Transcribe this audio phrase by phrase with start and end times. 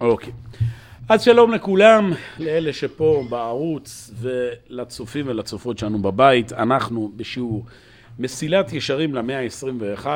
[0.00, 0.32] אוקיי.
[1.08, 6.52] אז שלום לכולם, לאלה שפה בערוץ ולצופים ולצופות שלנו בבית.
[6.52, 7.64] אנחנו בשיעור
[8.18, 10.06] מסילת ישרים למאה ה-21,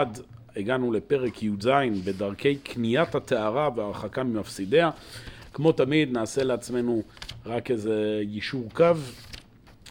[0.57, 1.69] הגענו לפרק י"ז
[2.05, 4.91] בדרכי קניית הטהרה והרחקה ממפסידיה.
[5.53, 7.03] כמו תמיד נעשה לעצמנו
[7.47, 8.87] רק איזה יישור קו.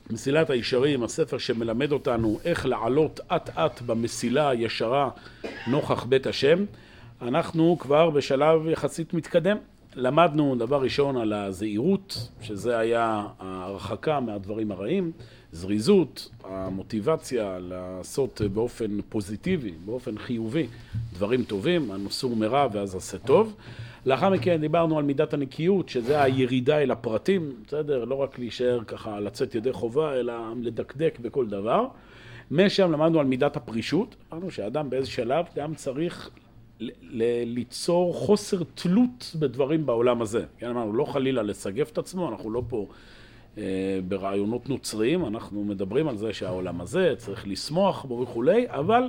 [0.10, 5.10] מסילת הישרים, הספר שמלמד אותנו איך לעלות אט אט במסילה הישרה
[5.68, 6.66] נוכח בית השם.
[7.22, 9.58] אנחנו כבר בשלב יחסית מתקדם.
[9.96, 15.12] למדנו דבר ראשון על הזהירות, שזה היה ההרחקה מהדברים הרעים,
[15.52, 20.68] זריזות, המוטיבציה לעשות באופן פוזיטיבי, באופן חיובי,
[21.14, 23.56] דברים טובים, הנוסור מרע ואז עשה טוב.
[24.06, 28.06] לאחר מכן דיברנו על מידת הנקיות, שזה הירידה אל הפרטים, בסדר?
[28.06, 31.88] לא רק להישאר ככה, לצאת ידי חובה, אלא לדקדק בכל דבר.
[32.52, 36.30] משם למדנו על מידת הפרישות, אמרנו שאדם באיזה שלב גם צריך
[37.46, 40.46] ליצור חוסר תלות בדברים בעולם הזה.
[40.58, 42.88] כן, אמרנו, לא חלילה לסגף את עצמו, אנחנו לא פה
[43.58, 43.64] אה,
[44.08, 49.04] ברעיונות נוצריים, אנחנו מדברים על זה שהעולם הזה צריך לשמוח בו וכולי, אבל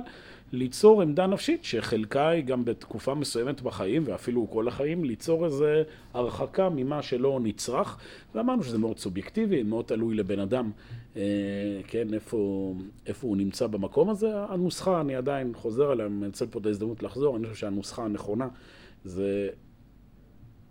[0.53, 6.69] ליצור עמדה נפשית שחלקה היא גם בתקופה מסוימת בחיים ואפילו כל החיים ליצור איזה הרחקה
[6.69, 7.97] ממה שלא נצרך
[8.35, 10.71] ואמרנו שזה מאוד סובייקטיבי, מאוד תלוי לבן אדם
[11.15, 11.21] אה,
[11.87, 12.73] כן, איפה,
[13.07, 14.27] איפה הוא נמצא במקום הזה.
[14.49, 18.47] הנוסחה, אני עדיין חוזר עליה, אני מנצל פה את ההזדמנות לחזור, אני חושב שהנוסחה הנכונה
[19.03, 19.49] זה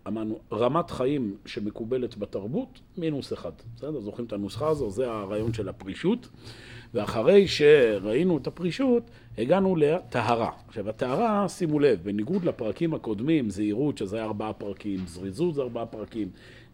[0.06, 3.52] אמרנו, רמת חיים שמקובלת בתרבות, מינוס אחד.
[3.76, 4.00] בסדר?
[4.00, 4.90] זוכרים את הנוסחה הזו?
[4.90, 6.28] זה הרעיון של הפרישות.
[6.94, 9.02] ואחרי שראינו את הפרישות,
[9.38, 10.50] הגענו לטהרה.
[10.68, 15.86] עכשיו, הטהרה, שימו לב, בניגוד לפרקים הקודמים, זהירות, שזה היה ארבעה פרקים, זריזות זה ארבעה
[15.86, 16.28] פרקים,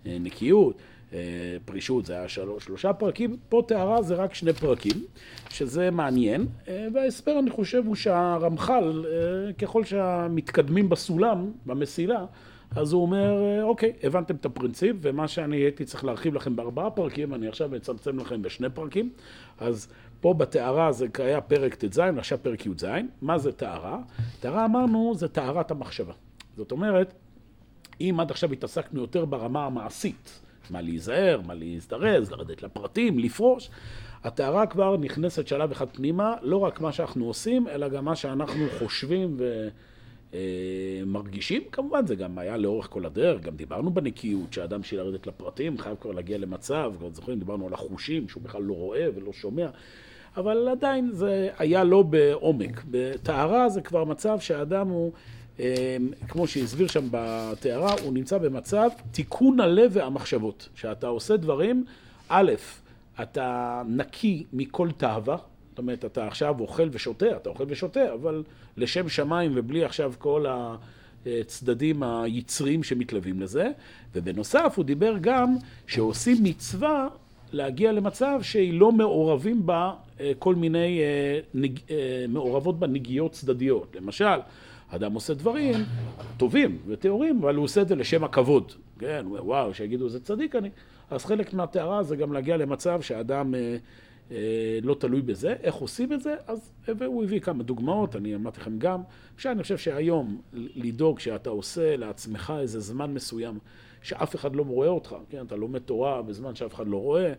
[0.06, 0.76] אה, נקיות,
[1.12, 1.18] אה,
[1.64, 5.04] פרישות זה היה שלוש, שלושה פרקים, פה טהרה זה רק שני פרקים,
[5.50, 9.04] שזה מעניין, אה, וההסבר אני חושב הוא שהרמח"ל,
[9.58, 12.24] ככל שהמתקדמים בסולם, במסילה,
[12.76, 17.34] אז הוא אומר, אוקיי, הבנתם את הפרינציפ, ומה שאני הייתי צריך להרחיב לכם בארבעה פרקים,
[17.34, 19.10] אני עכשיו מצמצם לכם בשני פרקים.
[19.58, 19.88] אז
[20.20, 22.84] פה בטהרה זה היה פרק ט"ז, עכשיו פרק י"ז.
[23.22, 23.98] מה זה טהרה?
[24.40, 26.12] טהרה אמרנו זה טהרת המחשבה.
[26.56, 27.14] זאת אומרת,
[28.00, 33.70] אם עד עכשיו התעסקנו יותר ברמה המעשית, מה להיזהר, מה להזדרז, לרדת לפרטים, לפרוש,
[34.24, 38.66] הטהרה כבר נכנסת שלב אחד פנימה, לא רק מה שאנחנו עושים, אלא גם מה שאנחנו
[38.78, 39.68] חושבים ו...
[40.34, 45.26] אה, מרגישים, כמובן זה גם היה לאורך כל הדרך, גם דיברנו בנקיות, שהאדם בשביל לרדת
[45.26, 49.32] לפרטים חייב כבר להגיע למצב, כבר זוכרים, דיברנו על החושים, שהוא בכלל לא רואה ולא
[49.32, 49.68] שומע,
[50.38, 52.82] אבל עדיין זה היה לא בעומק.
[52.90, 55.12] בטהרה זה כבר מצב שהאדם הוא,
[55.60, 55.96] אה,
[56.28, 61.84] כמו שהסביר שם בטהרה, הוא נמצא במצב תיקון הלב והמחשבות, שאתה עושה דברים,
[62.28, 62.52] א',
[63.22, 65.36] אתה נקי מכל תאווה,
[65.70, 68.42] זאת אומרת, אתה עכשיו אוכל ושותה, אתה אוכל ושותה, אבל
[68.76, 70.46] לשם שמיים ובלי עכשיו כל
[71.26, 73.70] הצדדים היצריים שמתלווים לזה.
[74.14, 75.56] ובנוסף, הוא דיבר גם
[75.86, 77.08] שעושים מצווה
[77.52, 81.78] להגיע למצב שהיא לא מעורבים בה אה, כל מיני, אה, נג...
[81.90, 83.96] אה, מעורבות בה נגיעות צדדיות.
[83.96, 84.38] למשל,
[84.90, 85.74] אדם עושה דברים
[86.36, 88.72] טובים וטהורים, אבל הוא עושה את זה לשם הכבוד.
[88.98, 90.70] כן, וואו, שיגידו איזה צדיק אני.
[91.10, 93.54] אז חלק מהטהרה זה גם להגיע למצב שאדם
[94.30, 95.54] אה, לא תלוי בזה.
[95.62, 96.34] איך עושים את זה?
[96.46, 96.72] אז
[97.06, 99.00] הוא הביא כמה דוגמאות, אני אמרתי לכם גם,
[99.38, 103.58] שאני חושב שהיום לדאוג שאתה עושה לעצמך איזה זמן מסוים
[104.08, 105.46] שאף אחד לא רואה אותך, כן?
[105.46, 107.32] אתה לומד תורה בזמן שאף אחד לא רואה.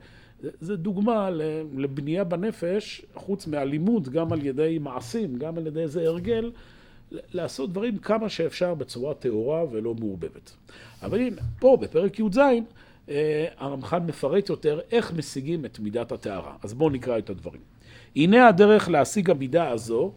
[0.59, 1.29] זה דוגמה
[1.77, 6.51] לבנייה בנפש, חוץ מהלימוד, גם על ידי מעשים, גם על ידי איזה הרגל,
[7.11, 10.51] לעשות דברים כמה שאפשר בצורה טהורה ולא מעורבבת.
[11.01, 12.37] אבל הנה, פה בפרק י"ז
[13.09, 16.55] אה, הרמח"ל מפרט יותר איך משיגים את מידת הטהרה.
[16.63, 17.61] אז בואו נקרא את הדברים.
[18.15, 20.11] הנה הדרך להשיג המידה הזו,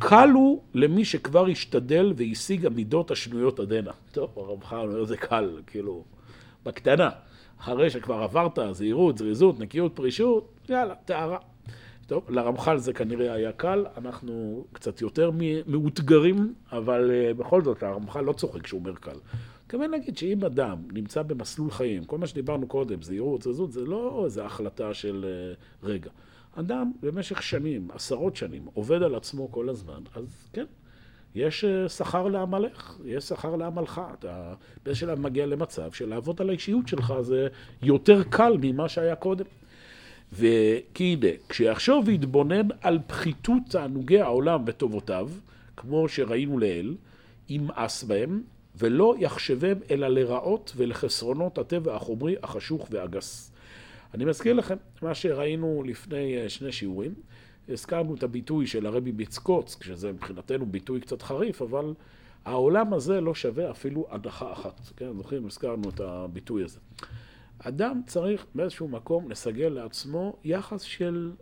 [0.00, 3.90] קל הוא למי שכבר השתדל והשיג המידות השנויות עדנה.
[4.12, 6.04] טוב, הרמח"ל אומר זה קל, כאילו,
[6.64, 7.10] בקטנה.
[7.60, 11.38] אחרי שכבר עברת זהירות, זריזות, נקיות, פרישות, יאללה, טהרה.
[12.06, 15.30] טוב, לרמח"ל זה כנראה היה קל, אנחנו קצת יותר
[15.66, 19.16] מאותגרים, אבל uh, בכל זאת, הרמח"ל לא צוחק כשהוא אומר קל.
[19.64, 24.22] מתכוון להגיד שאם אדם נמצא במסלול חיים, כל מה שדיברנו קודם, זהירות, זזות, זה לא
[24.24, 26.10] איזו החלטה של uh, רגע.
[26.54, 30.64] אדם במשך שנים, עשרות שנים, עובד על עצמו כל הזמן, אז כן,
[31.34, 34.00] יש uh, שכר לעמלך, יש שכר לעמלך.
[34.18, 34.54] אתה
[34.84, 37.48] באיזשהו שלב מגיע למצב שלעבוד על האישיות שלך זה
[37.82, 39.44] יותר קל ממה שהיה קודם.
[40.32, 45.30] וכי הנה, כשיחשוב ויתבונן על פחיתות תענוגי העולם וטובותיו,
[45.76, 46.96] כמו שראינו לעיל,
[47.48, 48.42] ימאס בהם,
[48.76, 53.52] ולא יחשבם אלא לרעות ולחסרונות הטבע החומרי, החשוך והגס.
[54.14, 57.14] אני מזכיר לכם מה שראינו לפני אה, שני שיעורים.
[57.68, 61.94] הזכרנו את הביטוי של הרבי ביצקוץ, שזה מבחינתנו ביטוי קצת חריף, אבל
[62.44, 64.80] העולם הזה לא שווה אפילו הדחה אחת.
[64.96, 66.78] כן, זוכרים, הזכרנו את הביטוי הזה.
[67.58, 71.32] אדם צריך באיזשהו מקום לסגל לעצמו יחס של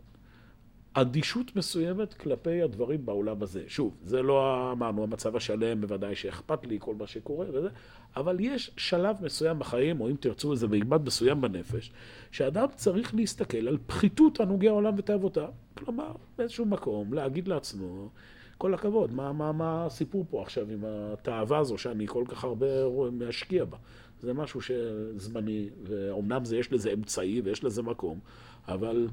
[0.93, 3.63] אדישות מסוימת כלפי הדברים בעולם הזה.
[3.67, 7.67] שוב, זה לא אמרנו המצב השלם, בוודאי שאכפת לי כל מה שקורה וזה,
[8.15, 11.91] אבל יש שלב מסוים בחיים, או אם תרצו איזה מימד מסוים בנפש,
[12.31, 15.49] שאדם צריך להסתכל על פחיתות ענוגי העולם ותאבותיו.
[15.77, 18.09] כלומר, באיזשהו מקום, להגיד לעצמו,
[18.57, 22.67] כל הכבוד, מה, מה, מה הסיפור פה עכשיו עם התאווה הזו שאני כל כך הרבה
[23.11, 23.77] משקיע בה?
[24.21, 28.19] זה משהו שזמני, ואומנם זה, יש לזה אמצעי ויש לזה מקום,
[28.67, 29.07] אבל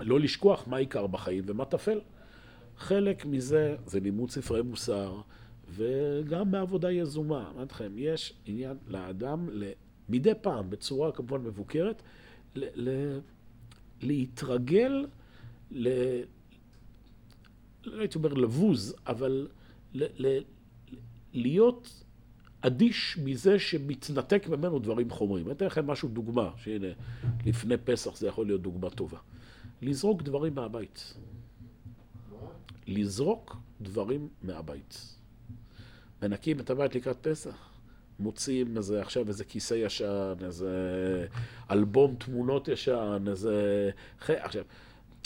[0.00, 2.00] לא לשכוח מה עיקר בחיים ומה טפל.
[2.76, 5.20] חלק מזה זה לימוד ספרי מוסר,
[5.74, 7.50] וגם בעבודה יזומה.
[7.54, 9.48] אמרתי לכם, יש עניין לאדם,
[10.08, 12.02] מדי פעם, בצורה כמובן מבוקרת,
[12.54, 13.18] ל- ל-
[14.02, 15.06] להתרגל,
[15.70, 15.88] ל...
[17.84, 19.48] לא הייתי אומר לבוז, אבל
[19.94, 20.42] ל- ל-
[21.32, 22.04] להיות
[22.60, 25.46] אדיש מזה שמתנתק ממנו דברים חומרים.
[25.46, 26.86] אני אתן לכם משהו, דוגמה, שהנה,
[27.46, 29.18] לפני פסח זה יכול להיות דוגמה טובה.
[29.82, 31.14] לזרוק דברים מהבית.
[32.86, 35.16] לזרוק דברים מהבית.
[36.22, 37.68] מנקים את הבית לקראת פסח.
[38.18, 40.70] מוציאים איזה, עכשיו איזה כיסא ישן, איזה
[41.70, 43.90] אלבום תמונות ישן, איזה...
[44.28, 44.64] עכשיו,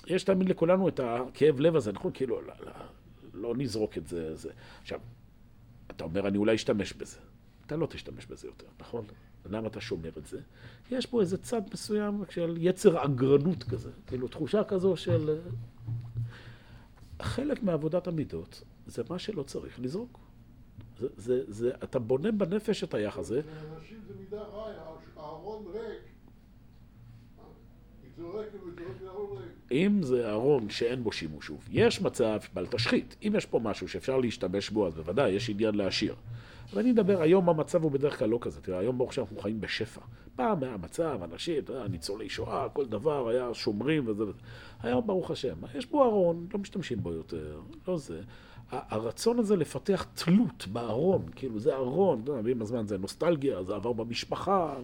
[0.07, 2.11] יש תמיד לכולנו את הכאב לב הזה, נכון?
[2.15, 2.73] כאילו, לא, לא,
[3.35, 4.51] לא נזרוק את זה, זה.
[4.83, 5.01] עכשיו,
[5.91, 7.19] אתה אומר, אני אולי אשתמש בזה.
[7.67, 9.05] אתה לא תשתמש בזה יותר, נכון?
[9.51, 10.41] למה אתה שומר את זה?
[10.91, 15.39] יש פה איזה צד מסוים של יצר אגרנות כזה, כאילו תחושה כזו של...
[17.23, 20.19] חלק מעבודת המידות זה מה שלא צריך לזרוק.
[20.99, 23.41] זה, זה, זה, אתה בונה בנפש את היחס הזה.
[23.47, 24.73] לאנשים זה מידה רע,
[25.17, 26.03] הארון ריק.
[29.73, 33.17] אם זה ארון שאין בו שימוש, שוב, יש מצב בל תשחית.
[33.23, 36.15] אם יש פה משהו שאפשר להשתמש בו, אז בוודאי, יש עניין להשאיר.
[36.73, 38.61] אבל אני מדבר, היום המצב הוא בדרך כלל לא כזה.
[38.61, 40.01] תראה, היום ברוך השם אנחנו חיים בשפע.
[40.37, 44.39] פעם היה מצב, אנשים, ניצולי שואה, כל דבר, היה שומרים וזה וזה.
[44.83, 48.21] היום ברוך השם, יש בו ארון, לא משתמשים בו יותר, לא זה.
[48.71, 53.75] הרצון הזה לפתח תלות בארון, כאילו זה ארון, אתה יודע, עם הזמן זה נוסטלגיה, זה
[53.75, 54.75] עבר במשפחה,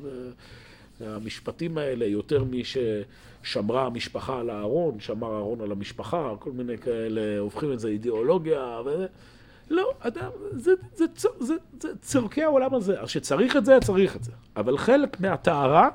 [1.03, 7.39] והמשפטים האלה, יותר מי ששמרה המשפחה על הארון, שמר הארון על המשפחה, כל מיני כאלה,
[7.39, 9.07] הופכים את זה אידיאולוגיה, וזה.
[9.71, 13.01] לא, אדם, זה, זה, זה, זה, זה צורכי העולם הזה.
[13.01, 14.33] אז שצריך את זה, צריך את זה.
[14.57, 15.89] אבל חלק מהטהרה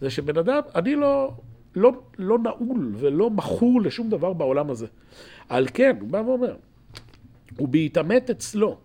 [0.00, 1.32] זה שבן אדם, אני לא,
[1.76, 4.86] לא, לא נעול ולא מכור לשום דבר בעולם הזה.
[5.48, 6.56] על כן, הוא בא ואומר,
[7.56, 8.76] הוא בהתעמת אצלו,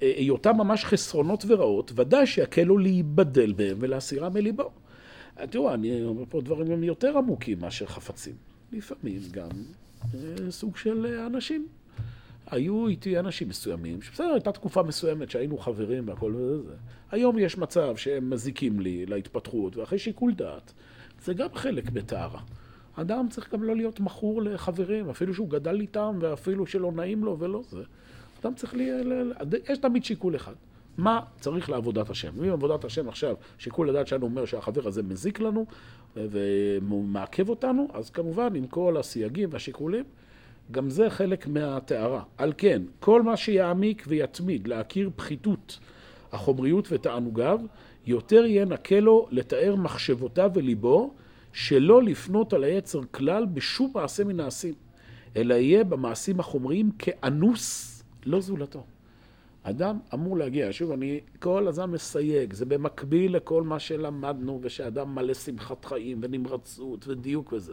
[0.00, 4.70] היותם ממש חסרונות ורעות, ודאי שיקל לו להיבדל בהם ולהסירם מליבו.
[5.50, 8.34] תראו, אני אומר פה דברים יותר עמוקים מאשר חפצים.
[8.72, 9.48] לפעמים גם
[10.14, 11.66] אה, סוג של אנשים.
[12.50, 16.74] היו איתי אנשים מסוימים, שבסדר, הייתה תקופה מסוימת שהיינו חברים והכל וזה.
[17.10, 20.72] היום יש מצב שהם מזיקים לי להתפתחות, ואחרי שיקול דעת,
[21.24, 22.40] זה גם חלק בטהרה.
[22.94, 27.38] אדם צריך גם לא להיות מכור לחברים, אפילו שהוא גדל איתם, ואפילו שלא נעים לו
[27.38, 27.82] ולא זה.
[28.46, 29.32] אדם צריך ל...
[29.68, 30.52] יש תמיד שיקול אחד.
[30.96, 32.44] מה צריך לעבודת השם?
[32.44, 35.66] אם עבודת השם עכשיו, שיקול הדעת שלנו אומר שהחבר הזה מזיק לנו
[36.16, 40.04] ומעכב אותנו, אז כמובן עם כל הסייגים והשיקולים,
[40.70, 42.22] גם זה חלק מהטהרה.
[42.36, 45.78] על כן, כל מה שיעמיק ויתמיד להכיר פחיתות
[46.32, 47.60] החומריות ותענוגיו,
[48.06, 51.14] יותר יהיה נקה לו לתאר מחשבותיו וליבו,
[51.52, 54.74] שלא לפנות על היצר כלל בשום מעשה מן העשים,
[55.36, 57.95] אלא יהיה במעשים החומריים כאנוס,
[58.26, 58.84] לא זולתו.
[59.62, 65.34] אדם אמור להגיע, שוב, אני כל הזמן מסייג, זה במקביל לכל מה שלמדנו, ושאדם מלא
[65.34, 67.72] שמחת חיים ונמרצות ודיוק וזה.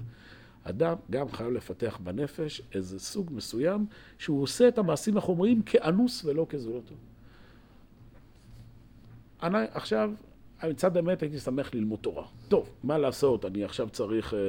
[0.64, 3.86] אדם גם חייב לפתח בנפש איזה סוג מסוים
[4.18, 6.96] שהוא עושה את המעשים החומריים כאנוס ולא כזולתו.
[9.44, 10.12] אני עכשיו,
[10.64, 12.26] מצד האמת הייתי שמח ללמוד תורה.
[12.48, 14.40] טוב, מה לעשות, אני עכשיו צריך, אה,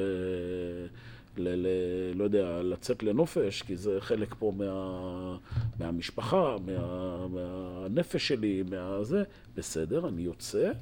[1.38, 1.66] ל, ל,
[2.14, 5.38] לא יודע, לצאת לנופש, כי זה חלק פה מה,
[5.78, 9.22] מהמשפחה, מה, מהנפש שלי, מהזה.
[9.56, 10.72] בסדר, אני יוצא,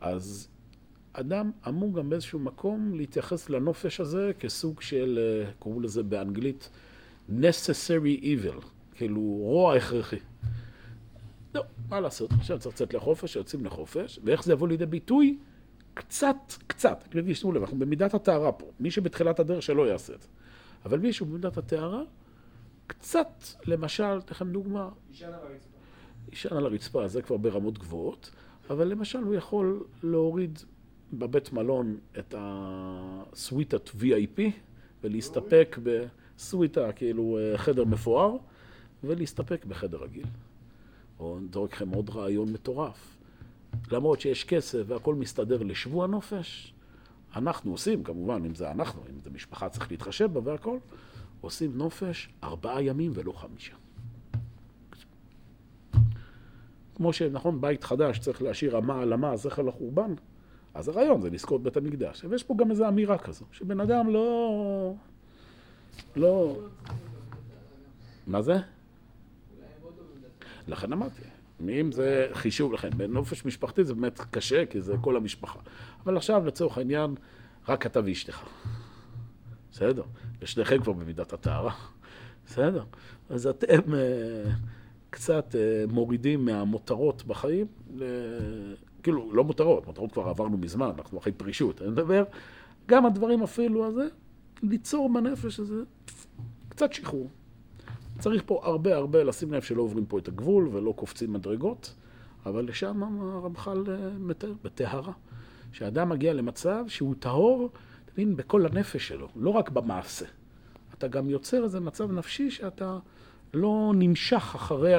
[0.00, 0.48] אז
[1.12, 6.70] אדם אמור גם באיזשהו מקום להתייחס לנופש הזה כסוג של, אה, קראו לזה באנגלית,
[7.30, 10.16] necessary evil, כאילו רוע הכרחי.
[11.54, 15.38] לא, מה לעשות, עכשיו צריך לצאת לחופש, יוצאים לחופש, ואיך זה יבוא לידי ביטוי?
[15.94, 20.22] קצת, קצת, אני שימו לב, אנחנו במידת הטהרה פה, מי שבתחילת הדרך שלא יעשה את
[20.22, 20.28] זה.
[20.84, 22.02] אבל מישהו במידת הטהרה,
[22.86, 24.88] קצת, למשל, אתן לכם דוגמה.
[25.10, 25.78] יישן על הרצפה.
[26.30, 28.30] יישן על הרצפה, זה כבר ברמות גבוהות,
[28.70, 30.58] אבל למשל הוא יכול להוריד
[31.12, 34.40] בבית מלון את הסוויטת VIP
[35.04, 38.36] ולהסתפק בסוויטה, כאילו חדר מפואר,
[39.04, 40.26] ולהסתפק בחדר רגיל.
[41.18, 43.21] או נזרוק לכם עוד רעיון מטורף.
[43.90, 46.74] למרות שיש כסף והכל מסתדר לשבוע נופש,
[47.36, 50.78] אנחנו עושים, כמובן, אם זה אנחנו, אם זה משפחה צריך להתחשב בה והכל,
[51.40, 53.74] עושים נופש ארבעה ימים ולא חמישה.
[56.94, 60.14] כמו שנכון, בית חדש צריך להשאיר אמה על אמה, זכר לחורבן,
[60.74, 62.24] אז הרעיון זה לזכות בית המקדש.
[62.24, 64.94] ויש פה גם איזו אמירה כזו, שבן אדם לא...
[66.16, 66.58] לא...
[68.26, 68.56] מה זה?
[70.68, 71.22] לכן אמרתי,
[71.68, 75.58] אם זה חישוב לכם, בנופש משפחתי זה באמת קשה, כי זה כל המשפחה.
[76.04, 77.14] אבל עכשיו, לצורך העניין,
[77.68, 78.42] רק אתה ואשתך.
[79.72, 80.02] בסדר?
[80.42, 81.72] ושניכם כבר במידת הטהרה.
[82.46, 82.84] בסדר?
[83.30, 83.96] אז אתם uh,
[85.10, 88.04] קצת uh, מורידים מהמותרות בחיים, ל...
[89.02, 91.82] כאילו, לא מותרות, מותרות כבר עברנו מזמן, אנחנו אחרי פרישות.
[91.82, 92.24] אני מדבר,
[92.86, 94.06] גם הדברים אפילו הזה,
[94.62, 95.82] ליצור בנפש הזה
[96.68, 97.28] קצת שחרור.
[98.22, 101.94] צריך פה הרבה הרבה לשים לב שלא עוברים פה את הגבול ולא קופצים מדרגות,
[102.46, 105.12] אבל לשם הרמח"ל אה, מתאר, בטהרה.
[105.72, 107.70] שאדם מגיע למצב שהוא טהור,
[108.04, 110.26] אתה מבין, בכל הנפש שלו, לא רק במעשה.
[110.94, 112.98] אתה גם יוצר איזה מצב נפשי שאתה
[113.54, 114.94] לא נמשך אחרי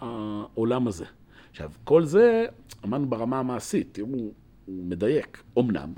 [0.00, 1.04] העולם הזה.
[1.50, 2.46] עכשיו, כל זה,
[2.84, 4.08] אמרנו ברמה המעשית, תראו,
[4.66, 5.92] הוא מדייק, אמנם.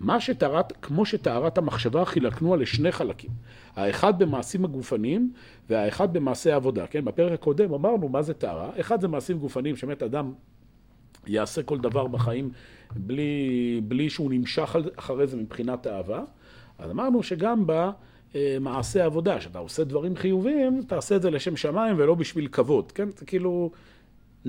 [0.00, 3.30] מה שטהרת, כמו שטהרת המחשבה חילקנוה לשני חלקים.
[3.76, 5.32] האחד במעשים הגופניים
[5.70, 6.86] והאחד במעשי העבודה.
[6.86, 8.70] כן, בפרק הקודם אמרנו מה זה טהרה.
[8.80, 10.32] אחד זה מעשים גופניים, שבאמת אדם
[11.26, 12.50] יעשה כל דבר בחיים
[12.96, 16.22] בלי, בלי שהוא נמשך אחרי זה מבחינת אהבה.
[16.78, 17.64] אז אמרנו שגם
[18.34, 23.08] במעשה עבודה, שאתה עושה דברים חיוביים, תעשה את זה לשם שמיים ולא בשביל כבוד, כן?
[23.16, 23.70] זה כאילו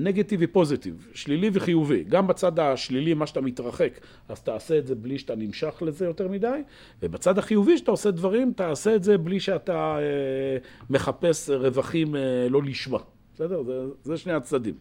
[0.04, 2.04] נגטיבי פוזיטיב, שלילי וחיובי.
[2.04, 6.28] גם בצד השלילי, מה שאתה מתרחק, אז תעשה את זה בלי שאתה נמשך לזה יותר
[6.28, 6.60] מדי,
[7.02, 10.58] ובצד החיובי, שאתה עושה דברים, תעשה את זה בלי שאתה אה,
[10.90, 12.98] מחפש רווחים אה, לא לשמה.
[13.34, 13.62] בסדר?
[13.62, 14.74] זה, זה שני הצדדים.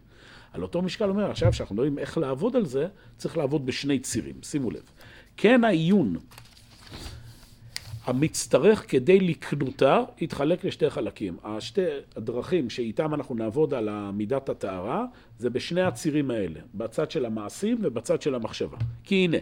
[0.53, 4.35] על אותו משקל אומר, עכשיו שאנחנו יודעים איך לעבוד על זה, צריך לעבוד בשני צירים,
[4.43, 4.83] שימו לב.
[5.37, 6.15] כן העיון
[8.09, 11.37] המצטרך כדי לקנותה יתחלק לשתי חלקים.
[11.43, 11.81] השתי
[12.15, 15.05] הדרכים שאיתם אנחנו נעבוד על מידת הטהרה
[15.37, 18.77] זה בשני הצירים האלה, בצד של המעשים ובצד של המחשבה.
[19.03, 19.37] כי הנה,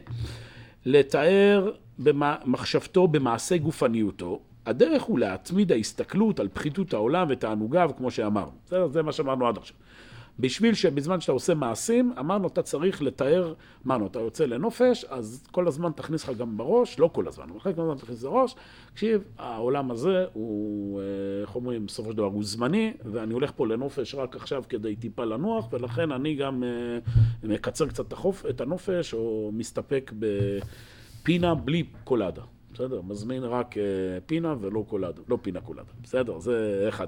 [0.86, 8.51] לתאר במחשבתו במעשה גופניותו, הדרך הוא להתמיד ההסתכלות על פחיתות העולם ותענוגיו, כמו שאמרנו.
[8.65, 8.88] בסדר?
[8.88, 9.77] זה מה שאמרנו עד עכשיו.
[10.39, 13.53] בשביל שבזמן שאתה עושה מעשים, אמרנו, אתה צריך לתאר,
[13.88, 17.60] אמרנו, אתה יוצא לנופש, אז כל הזמן תכניס לך גם בראש, לא כל הזמן, אבל
[17.60, 18.56] חלק מהזמן תכניס לראש,
[18.94, 21.06] תקשיב, העולם הזה הוא, אה,
[21.41, 25.24] איך אומרים, בסופו של דבר הוא זמני, ואני הולך פה לנופש רק עכשיו כדי טיפה
[25.25, 26.70] לנוח, ולכן אני גם אה,
[27.44, 28.13] מקצר קצת
[28.50, 32.41] את הנופש, או מסתפק בפינה בלי קולדה.
[32.74, 33.01] בסדר?
[33.01, 33.84] מזמין רק אה,
[34.25, 36.39] פינה ולא קולדה, לא פינה קולדה, בסדר?
[36.39, 37.08] זה אחד.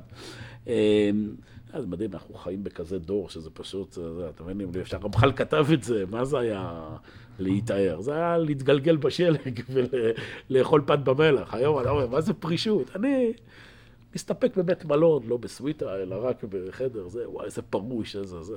[1.77, 5.83] זה מדהים, אנחנו חיים בכזה דור שזה פשוט, זה, אתה מבין, אפשר, רמח"ל כתב את
[5.83, 6.89] זה, מה זה היה
[7.39, 8.01] להתאר?
[8.01, 9.61] זה היה להתגלגל בשלג
[10.49, 11.53] ולאכול פת במלח.
[11.53, 12.95] היום אני אומר, מה זה פרישות?
[12.95, 13.33] אני
[14.15, 18.55] מסתפק בבית מלון, לא בסוויטה, אלא רק בחדר, זה, וואי, איזה פרוש, איזה זה.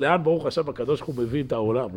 [0.00, 1.88] לאן ברוך השם הקדוש ברוך הוא מביא את העולם,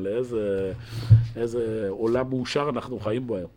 [1.36, 3.50] לאיזה עולם מאושר אנחנו חיים בו היום.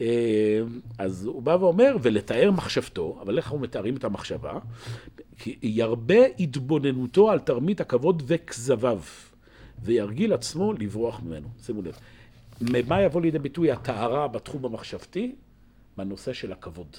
[0.00, 0.60] אה,
[0.98, 4.58] אז הוא בא ואומר, ולתאר מחשבתו, אבל איך אנחנו מתארים את המחשבה?
[5.38, 9.00] כי ירבה התבוננותו על תרמית הכבוד וכזביו,
[9.82, 11.48] וירגיל עצמו לברוח ממנו.
[11.62, 11.98] שימו לב.
[12.60, 15.34] ממה יבוא לידי ביטוי הטהרה בתחום המחשבתי?
[15.96, 16.96] בנושא של הכבוד.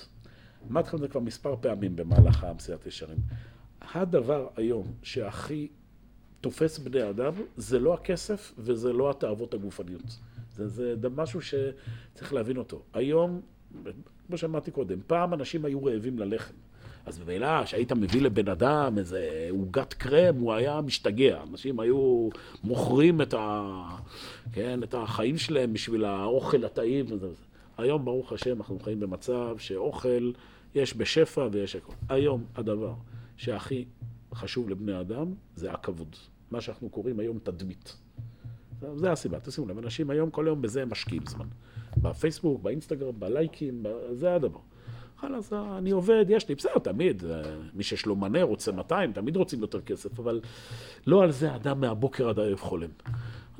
[0.71, 3.17] אמרתי לכם את זה כבר מספר פעמים במהלך המסיעת ישרים.
[3.93, 5.67] הדבר היום שהכי
[6.41, 10.19] תופס בני אדם זה לא הכסף וזה לא התאוות הגופניות.
[10.55, 12.81] זה, זה משהו שצריך להבין אותו.
[12.93, 13.41] היום,
[14.27, 16.53] כמו שאמרתי קודם, פעם אנשים היו רעבים ללחם.
[17.05, 21.43] אז ממילא, כשהיית מביא לבן אדם איזה עוגת קרם, הוא היה משתגע.
[21.51, 22.29] אנשים היו
[22.63, 23.71] מוכרים את, ה...
[24.53, 27.05] כן, את החיים שלהם בשביל האוכל הטעים.
[27.09, 27.27] וזה.
[27.77, 30.31] היום, ברוך השם, אנחנו חיים במצב שאוכל
[30.75, 31.95] יש בשפע ויש הכול.
[32.09, 32.93] היום הדבר
[33.37, 33.85] שהכי
[34.33, 36.15] חשוב לבני אדם זה הכבוד.
[36.51, 37.97] מה שאנחנו קוראים היום תדמית.
[38.95, 41.45] זה הסיבה, תשימו לב, אנשים היום כל היום בזה משקיעים זמן.
[41.97, 44.59] בפייסבוק, באינסטגרם, בלייקים, זה הדבר.
[45.17, 47.41] חלאס, אני עובד, יש לי, בסדר, תמיד, אה,
[47.73, 50.41] מי שיש לו מנה רוצה 200, תמיד רוצים יותר כסף, אבל
[51.07, 52.89] לא על זה אדם מהבוקר עד הערב חולם.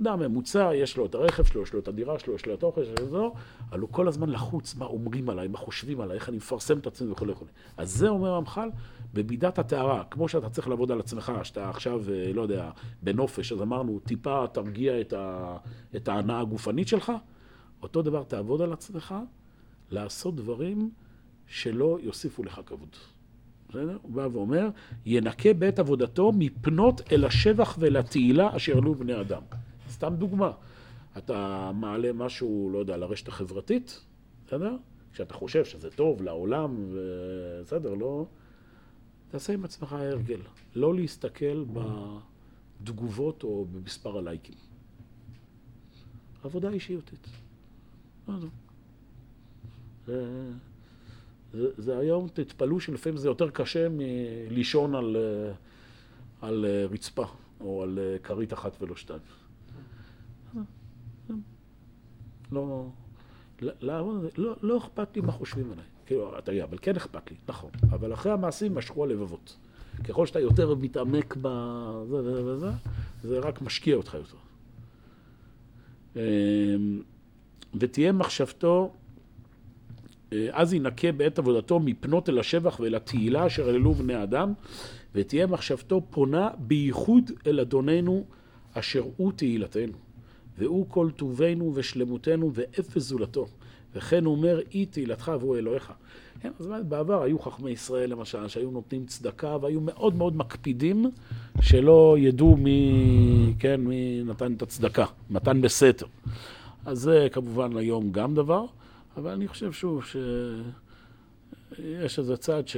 [0.01, 2.63] אדם ממוצע, יש לו את הרכב שלו, יש לו את הדירה שלו, יש לו את
[2.63, 3.34] האוכל שלו,
[3.69, 6.88] אבל הוא כל הזמן לחוץ, מה אומרים עליי, מה חושבים עליי, איך אני מפרסם את
[6.88, 7.45] עצמי וכו' וכו'.
[7.77, 8.69] אז זה אומר המח"ל,
[9.15, 12.69] במידת הטהרה, כמו שאתה צריך לעבוד על עצמך, שאתה עכשיו, אה, לא יודע,
[13.03, 15.57] בנופש, אז אמרנו, טיפה תרגיע את, ה,
[15.95, 17.12] את ההנאה הגופנית שלך,
[17.84, 19.15] אותו דבר תעבוד על עצמך,
[19.91, 20.89] לעשות דברים
[21.48, 22.89] שלא יוסיפו לך כבוד.
[23.69, 23.98] בסדר?
[24.01, 24.69] הוא בא ואומר,
[25.05, 29.41] ינקה בעת עבודתו מפנות אל השבח ואל התהילה אשר עלו בני אדם.
[29.89, 30.51] סתם דוגמה,
[31.17, 34.05] אתה מעלה משהו, לא יודע, לרשת החברתית,
[34.48, 34.75] בסדר?
[35.13, 36.75] כשאתה חושב שזה טוב לעולם,
[37.62, 38.25] בסדר, לא...
[39.35, 40.39] תעשה עם עצמך הרגל,
[40.75, 41.65] לא להסתכל
[42.81, 44.55] בתגובות או במספר הלייקים.
[46.43, 47.27] עבודה אישיותית.
[48.27, 48.35] לא,
[50.07, 55.17] זה, זה היום, תתפלאו שלפעמים זה יותר קשה מלישון על,
[56.41, 57.25] על רצפה
[57.59, 59.19] או על כרית אחת ולא שתיים.
[62.51, 62.87] לא,
[63.61, 65.85] לא, לא, לא אכפת לי מה חושבים עליי.
[66.05, 67.69] כאילו, יודע, אבל כן אכפת לי, נכון.
[67.91, 69.57] אבל אחרי המעשים משכו הלבבות.
[70.03, 72.69] ככל שאתה יותר מתעמק בזה וזה,
[73.24, 74.38] זה רק משקיע אותך יותר.
[76.15, 77.01] אמ,
[77.79, 78.93] ותהיה מחשבתו,
[80.33, 84.53] אה, אז ינקה בעת עבודתו מפנות אל השבח ואל התהילה אשר העלו בני אדם,
[85.15, 88.25] ותהיה מחשבתו פונה בייחוד אל אדוננו
[88.74, 89.97] אשר הוא תהילתנו,
[90.57, 93.47] והוא כל טובנו ושלמותנו ואפס זולתו.
[93.95, 95.91] וכן אומר, אי תהילתך והוא אלוהיך.
[96.41, 101.11] כן, אז בעבר היו חכמי ישראל למשל, שהיו נותנים צדקה והיו מאוד מאוד מקפידים
[101.61, 106.05] שלא ידעו מי, כן, מי נתן את הצדקה, מתן בסתר.
[106.85, 108.65] אז זה כמובן היום גם דבר,
[109.17, 110.03] אבל אני חושב שוב
[111.75, 112.77] שיש איזה צד ש...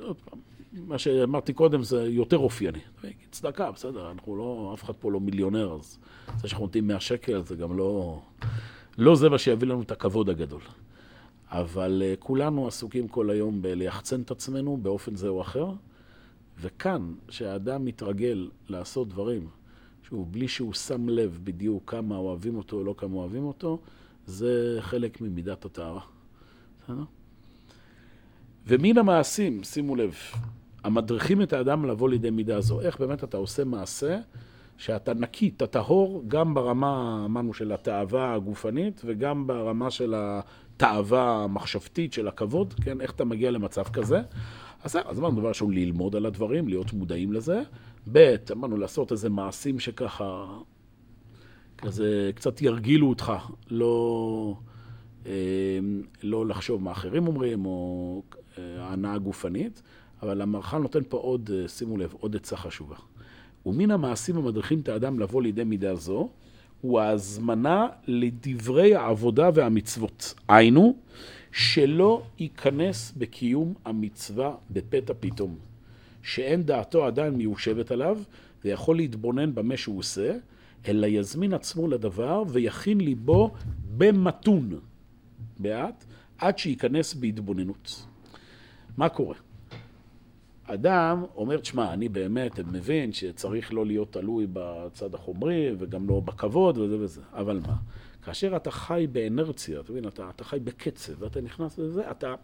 [0.00, 0.38] עוד פעם,
[0.72, 2.78] מה שאמרתי קודם זה יותר אופייני.
[3.30, 5.98] צדקה, בסדר, אנחנו לא, אף אחד פה לא מיליונר, אז
[6.40, 8.20] זה שאנחנו נותנים 100 שקל זה גם לא...
[8.98, 10.60] לא זה מה שיביא לנו את הכבוד הגדול.
[11.50, 15.70] אבל uh, כולנו עסוקים כל היום בלייחצן את עצמנו באופן זה או אחר,
[16.60, 19.48] וכאן, שהאדם מתרגל לעשות דברים,
[20.08, 23.78] שוב, בלי שהוא שם לב בדיוק כמה אוהבים אותו או לא כמה אוהבים אותו,
[24.26, 26.00] זה חלק ממידת הטהרה.
[28.66, 30.14] ומן המעשים, שימו לב,
[30.84, 32.80] המדריכים את האדם לבוא לידי מידה זו.
[32.80, 34.20] איך באמת אתה עושה מעשה
[34.76, 42.12] שאתה נקי, אתה טהור, גם ברמה, אמרנו, של התאווה הגופנית, וגם ברמה של התאווה המחשבתית,
[42.12, 43.00] של הכבוד, כן?
[43.00, 44.22] איך אתה מגיע למצב כזה.
[44.84, 47.62] אז אז אמרנו דבר ראשון, ללמוד על הדברים, להיות מודעים לזה.
[48.12, 50.58] ב', אמרנו, לעשות איזה מעשים שככה,
[51.78, 53.32] כזה, קצת ירגילו אותך,
[53.70, 54.54] לא,
[55.26, 55.32] אה,
[56.22, 58.22] לא לחשוב מה אחרים אומרים, או
[58.58, 59.82] אה, הנאה גופנית.
[60.22, 62.96] אבל המרח"ל נותן פה עוד, אה, שימו לב, עוד עצה חשובה.
[63.66, 66.28] ומן המעשים המדריכים את האדם לבוא לידי מידה זו,
[66.80, 70.34] הוא ההזמנה לדברי העבודה והמצוות.
[70.48, 70.96] היינו,
[71.52, 75.56] שלא ייכנס בקיום המצווה בפתע פתאום,
[76.22, 78.18] שאין דעתו עדיין מיושבת עליו,
[78.64, 80.32] ויכול להתבונן במה שהוא עושה,
[80.88, 83.50] אלא יזמין עצמו לדבר ויכין ליבו
[83.96, 84.80] במתון,
[85.58, 86.04] באט,
[86.38, 88.06] עד שייכנס בהתבוננות.
[88.96, 89.34] מה קורה?
[90.64, 96.78] אדם אומר, תשמע, אני באמת מבין שצריך לא להיות תלוי בצד החומרי וגם לא בכבוד
[96.78, 97.74] וזה וזה, אבל מה?
[98.22, 102.34] כאשר אתה חי באנרציה, אתה מבין, אתה, אתה חי בקצב ואתה נכנס לזה, אתה...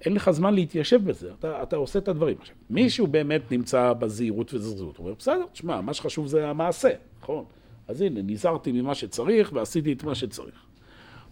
[0.00, 2.36] אין לך זמן להתיישב בזה, אתה, אתה עושה את הדברים.
[2.40, 6.90] עכשיו, מישהו באמת נמצא בזהירות וזריזות, הוא אומר, בסדר, תשמע, מה שחשוב זה המעשה,
[7.22, 7.44] נכון?
[7.88, 10.66] אז הנה, נזהרתי ממה שצריך ועשיתי את מה שצריך.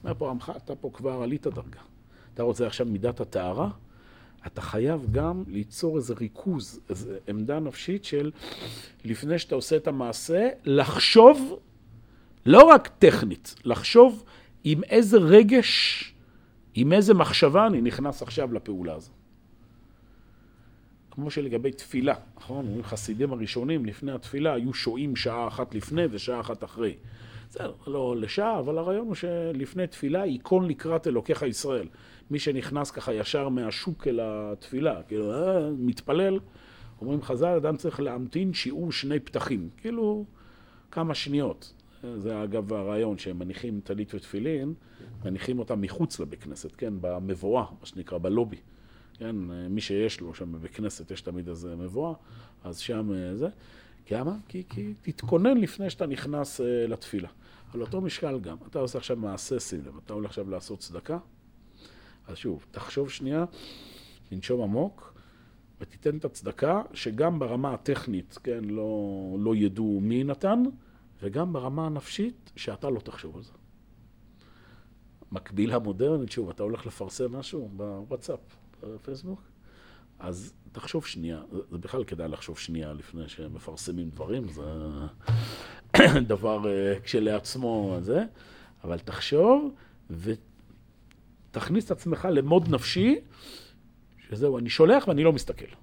[0.03, 1.81] אומר פה עמך, אתה פה כבר עלית דרגה.
[2.35, 3.71] אתה רוצה עכשיו מידת הטהרה?
[4.46, 8.30] אתה חייב גם ליצור איזה ריכוז, איזו עמדה נפשית של
[9.04, 11.59] לפני שאתה עושה את המעשה, לחשוב,
[12.46, 14.24] לא רק טכנית, לחשוב
[14.64, 16.14] עם איזה רגש,
[16.74, 19.11] עם איזה מחשבה אני נכנס עכשיו לפעולה הזו.
[21.11, 22.80] כמו שלגבי תפילה, נכון?
[22.83, 26.94] חסידים הראשונים לפני התפילה היו שוהים שעה אחת לפני ושעה אחת אחרי.
[27.50, 31.87] זה לא לשעה, אבל הרעיון הוא שלפני תפילה ייכון לקראת אלוקיך ישראל.
[32.30, 36.38] מי שנכנס ככה ישר מהשוק אל התפילה, כאילו, אה, מתפלל,
[37.00, 40.24] אומרים חז"ל, אדם צריך להמתין שיעור שני פתחים, כאילו
[40.90, 41.72] כמה שניות.
[42.16, 44.74] זה אגב הרעיון, שהם מניחים טלית ותפילין,
[45.24, 48.56] מניחים אותם מחוץ לבית כנסת, כן, במבואה, מה שנקרא, בלובי.
[49.18, 49.37] כן,
[49.70, 52.12] מי שיש לו שם בבית כנסת, יש תמיד איזה מבואה,
[52.64, 53.48] אז שם אה, זה.
[54.10, 54.37] למה?
[54.48, 57.28] כי, כי תתכונן לפני שאתה נכנס uh, לתפילה.
[57.74, 58.56] על אותו משקל גם.
[58.70, 61.18] אתה עושה עכשיו מעשה, שים לב, אתה הולך עכשיו לעשות צדקה,
[62.26, 63.44] אז שוב, תחשוב שנייה,
[64.32, 65.14] לנשום עמוק,
[65.80, 70.62] ותיתן את הצדקה, שגם ברמה הטכנית, כן, לא, לא ידעו מי נתן,
[71.22, 73.52] וגם ברמה הנפשית, שאתה לא תחשוב על זה.
[75.32, 78.40] מקבילה מודרנית, שוב, אתה הולך לפרסם משהו בוואטסאפ,
[78.82, 79.42] בפייסבוק,
[80.18, 84.62] אז תחשוב שנייה, זה בכלל כדאי לחשוב שנייה לפני שמפרסמים דברים, זה
[86.26, 88.24] דבר uh, כשלעצמו זה,
[88.84, 89.74] אבל תחשוב,
[90.10, 90.32] ו...
[91.55, 93.21] תכניס את עצמך למוד נפשי,
[94.29, 95.75] שזהו, אני שולח ואני לא מסתכל.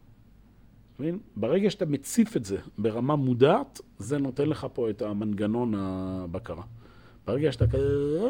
[0.99, 1.19] מבין?
[1.35, 6.63] ברגע שאתה מציף את זה ברמה מודעת, זה נותן לך פה את המנגנון הבקרה.
[7.27, 8.29] ברגע שאתה כזה,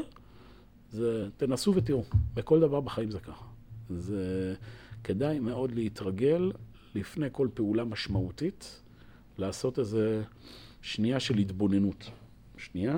[0.91, 3.45] זה, תנסו ותראו, בכל דבר בחיים זה ככה.
[3.89, 4.55] זה
[5.03, 6.51] כדאי מאוד להתרגל
[6.95, 8.81] לפני כל פעולה משמעותית,
[9.37, 10.23] לעשות איזה
[10.81, 12.11] שנייה של התבוננות.
[12.57, 12.97] שנייה.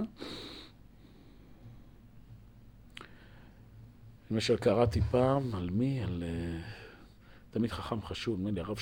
[4.34, 6.04] למשל קראתי פעם, על מי?
[6.04, 6.24] על...
[6.24, 6.64] Uh,
[7.52, 8.78] תמיד חכם חשוב, נדמה לי הרב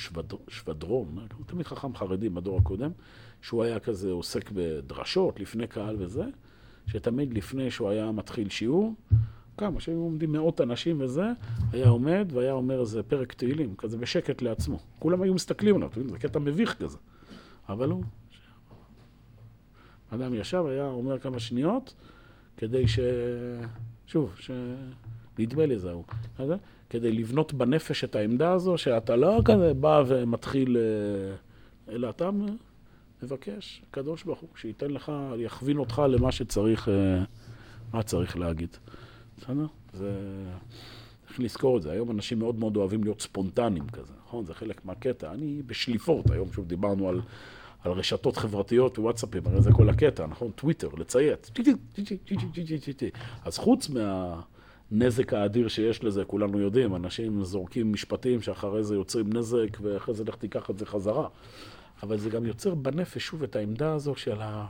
[0.48, 2.92] שבדרון, הוא תמיד חכם חרדי בדור הקודם,
[3.42, 6.24] שהוא היה כזה עוסק בדרשות לפני קהל וזה,
[6.88, 8.94] שתמיד לפני שהוא היה מתחיל שיעור,
[9.58, 11.26] כמה, שהיו עומדים מאות אנשים וזה,
[11.72, 14.80] היה עומד והיה אומר איזה פרק תהילים, כזה בשקט לעצמו.
[15.00, 16.98] כולם היו מסתכלים עליו, זה קטע מביך כזה.
[17.70, 18.04] אבל הוא,
[20.10, 21.94] אדם ישב, היה אומר כמה שניות,
[22.58, 23.00] כדי ש...
[24.08, 24.52] שוב, ש...
[25.40, 26.04] נדמה לי זהו.
[26.90, 32.30] כדי לבנות בנפש את העמדה הזו, שאתה לא כזה בא ומתחיל, אה, אלא אתה
[33.24, 37.24] מבקש, הקדוש ברוך הוא, שייתן לך, יכווין אותך למה שצריך, אה,
[37.94, 38.78] מה צריך להגיד.
[39.38, 39.66] בסדר?
[39.94, 40.12] זה...
[41.32, 41.92] צריך לזכור את זה.
[41.92, 44.46] היום אנשים מאוד מאוד אוהבים להיות ספונטניים כזה, נכון?
[44.46, 45.32] זה חלק מהקטע.
[45.32, 47.22] אני בשליפות, היום שוב דיברנו על,
[47.84, 50.52] על רשתות חברתיות ווואטסאפים, הרי זה כל הקטע, נכון?
[50.52, 51.52] טוויטר, לצייץ.
[53.46, 54.42] אז חוץ מה...
[54.92, 60.24] הנזק האדיר שיש לזה, כולנו יודעים, אנשים זורקים משפטים שאחרי זה יוצרים נזק, ואחרי זה
[60.24, 61.28] לך תיקח את זה חזרה.
[62.04, 64.66] אבל זה גם יוצר בנפש שוב את העמדה הזו של ה...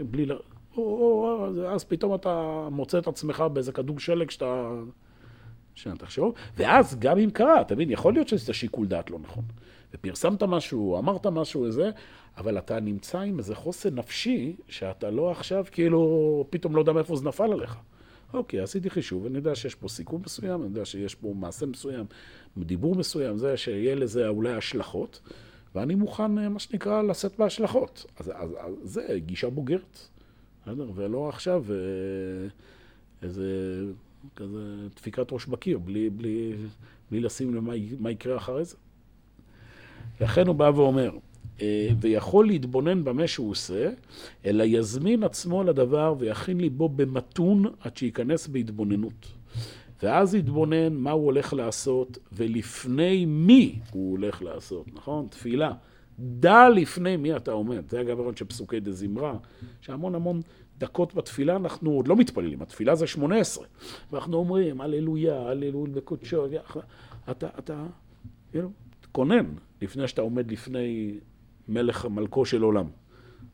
[0.00, 0.32] בלי ל...
[0.32, 0.38] או,
[0.76, 4.70] או, או, אז פתאום אתה מוצא את עצמך באיזה כדור שלג שאתה...
[5.74, 6.34] שנייה, תחשוב.
[6.56, 9.44] ואז גם אם קרה, אתה מבין, יכול להיות שזה שיקול דעת לא נכון.
[9.94, 11.90] ופרסמת משהו, אמרת משהו וזה,
[12.36, 17.16] אבל אתה נמצא עם איזה חוסן נפשי, שאתה לא עכשיו כאילו, פתאום לא יודע מאיפה
[17.16, 17.76] זה נפל עליך.
[18.32, 22.06] אוקיי, עשיתי חישוב, אני יודע שיש פה סיכום מסוים, אני יודע שיש פה מעשה מסוים,
[22.58, 25.20] דיבור מסוים, זה שיהיה לזה אולי השלכות,
[25.74, 28.06] ואני מוכן, אה, מה שנקרא, לשאת בהשלכות.
[28.16, 29.98] אז, אז, אז זה גישה בוגרת,
[30.62, 30.90] בסדר?
[30.94, 31.76] ולא עכשיו אה,
[33.22, 33.44] איזה
[34.36, 36.56] כזה דפיקת ראש בקיר, בלי, בלי,
[37.10, 38.76] בלי לשים למה מה יקרה אחרי זה.
[40.20, 41.10] לכן הוא בא ואומר,
[42.00, 43.90] ויכול להתבונן במה שהוא עושה,
[44.44, 49.26] אלא יזמין עצמו לדבר ויכין ליבו במתון עד שייכנס בהתבוננות.
[50.02, 55.26] ואז יתבונן מה הוא הולך לעשות ולפני מי הוא הולך לעשות, נכון?
[55.30, 55.72] תפילה.
[56.18, 57.90] דע לפני מי אתה עומד.
[57.90, 59.36] זה אגב הרעיון של פסוקי דה זמרה,
[59.80, 60.40] שהמון המון
[60.78, 63.66] דקות בתפילה אנחנו עוד לא מתפללים, התפילה זה שמונה עשרה.
[64.12, 66.46] ואנחנו אומרים, הללויה, הללול בקודשו,
[67.30, 67.86] אתה, אתה,
[69.12, 69.46] כונן
[69.82, 71.18] לפני שאתה עומד לפני
[71.68, 72.86] מלך מלכו של עולם.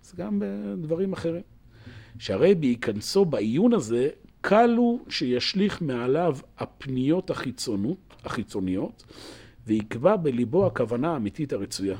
[0.04, 1.42] אז גם בדברים אחרים.
[2.18, 4.08] שהרי בהיכנסו בעיון הזה,
[4.40, 9.04] קל הוא שישליך מעליו הפניות החיצונות, החיצוניות,
[9.66, 11.96] ויקבע בליבו הכוונה האמיתית הרצויה.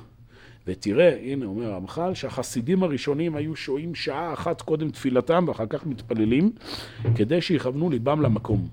[0.67, 6.53] ותראה, הנה אומר הרמח"ל, שהחסידים הראשונים היו שוהים שעה אחת קודם תפילתם ואחר כך מתפללים,
[7.15, 8.69] כדי שיכוונו ליבם למקום.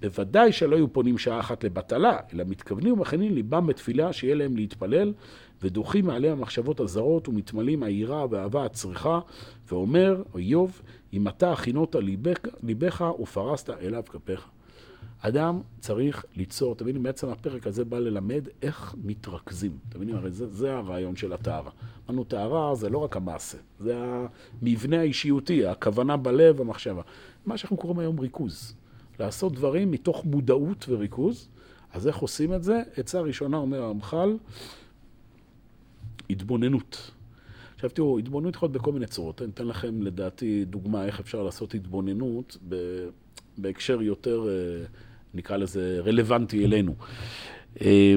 [0.00, 5.12] בוודאי שלא היו פונים שעה אחת לבטלה, אלא מתכוונים ומכינים ליבם בתפילה שיהיה להם להתפלל,
[5.62, 9.20] ודוחים מעליהם המחשבות הזרות ומתמלאים היראה והאהבה הצריכה,
[9.68, 11.96] ואומר, איוב, אם אתה הכינות
[12.62, 14.48] ליבך, ופרסת אליו כפיך.
[15.24, 19.78] אדם צריך ליצור, מבינים, בעצם הפרק הזה בא ללמד איך מתרכזים.
[19.94, 21.70] מבינים, הרי זה, זה הרעיון של הטהרה.
[22.08, 23.94] אמרנו, טהרה זה לא רק המעשה, זה
[24.62, 27.02] המבנה האישיותי, הכוונה בלב, המחשבה.
[27.46, 28.74] מה שאנחנו קוראים היום ריכוז.
[29.20, 31.48] לעשות דברים מתוך מודעות וריכוז.
[31.92, 32.82] אז איך עושים את זה?
[32.96, 34.36] עצה ראשונה, אומר הרמח"ל,
[36.30, 37.10] התבוננות.
[37.74, 39.42] עכשיו תראו, התבוננות יכולה להיות בכל מיני צורות.
[39.42, 42.56] אני אתן לכם לדעתי דוגמה איך אפשר לעשות התבוננות
[43.58, 44.84] בהקשר יותר, אה,
[45.34, 46.94] נקרא לזה, רלוונטי אלינו.
[47.80, 48.14] אה,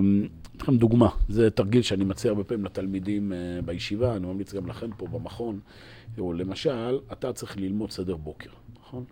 [0.57, 4.67] אתן לכם דוגמה, זה תרגיל שאני מציע הרבה פעמים לתלמידים אה, בישיבה, אני ממליץ גם
[4.67, 5.59] לכם פה במכון.
[6.15, 9.03] תראו, למשל, אתה צריך ללמוד סדר בוקר, נכון?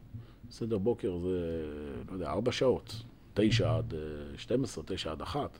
[0.51, 1.65] סדר בוקר זה,
[2.10, 3.03] לא יודע, ארבע שעות,
[3.34, 3.93] תשע עד
[4.38, 5.60] שתים עשרה, תשע עד אחת.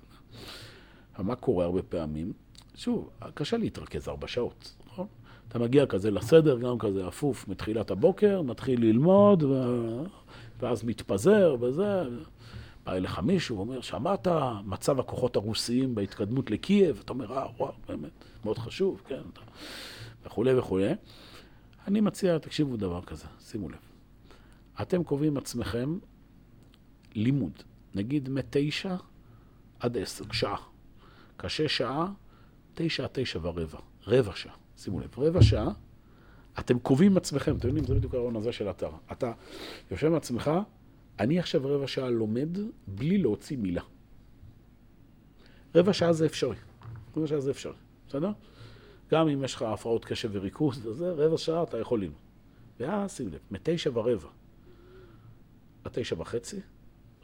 [1.20, 2.34] מה קורה הרבה פעמים?
[2.76, 5.08] שוב, קשה להתרכז ארבע שעות, נכון?
[5.48, 9.54] אתה מגיע כזה לסדר, גם כזה אפוף מתחילת הבוקר, מתחיל ללמוד, ו...
[10.60, 12.04] ואז מתפזר וזה.
[12.86, 14.28] בא אליך מישהו ואומר, שמעת
[14.66, 17.02] מצב הכוחות הרוסיים בהתקדמות לקייב?
[17.06, 18.12] אתה אומר, אה, וואו, באמת,
[18.46, 19.22] מאוד חשוב, כן,
[20.26, 20.92] וכולי וכולי.
[21.88, 23.78] אני מציע, תקשיבו דבר כזה, שימו לב.
[24.82, 25.98] אתם קובעים עצמכם
[27.16, 27.64] לימוד,
[27.96, 28.96] נגיד מתשע
[29.80, 30.58] עד עשר, שעה.
[31.38, 32.12] קשה שעה,
[32.74, 34.54] תשע תשע ורבע, רבע שעה.
[34.78, 35.70] שימו לב, רבע שעה,
[36.60, 38.90] אתם קובעים עצמכם, אתם יודעים, זה בדיוק הרעיון הזה של אתר.
[39.12, 39.32] אתה
[39.92, 40.52] יושב עם עצמך,
[41.20, 42.58] אני עכשיו רבע שעה לומד
[42.88, 43.82] בלי להוציא מילה.
[45.76, 46.56] רבע שעה זה אפשרי.
[47.18, 47.74] רבע שעה זה אפשרי,
[48.08, 48.32] בסדר?
[49.12, 52.18] גם אם יש לך הפרעות קשב וריכוז, זה רבע שעה אתה יכול ללמוד.
[52.80, 54.30] ואז שים לב, מתשע ורבע
[55.84, 56.60] עד תשע וחצי,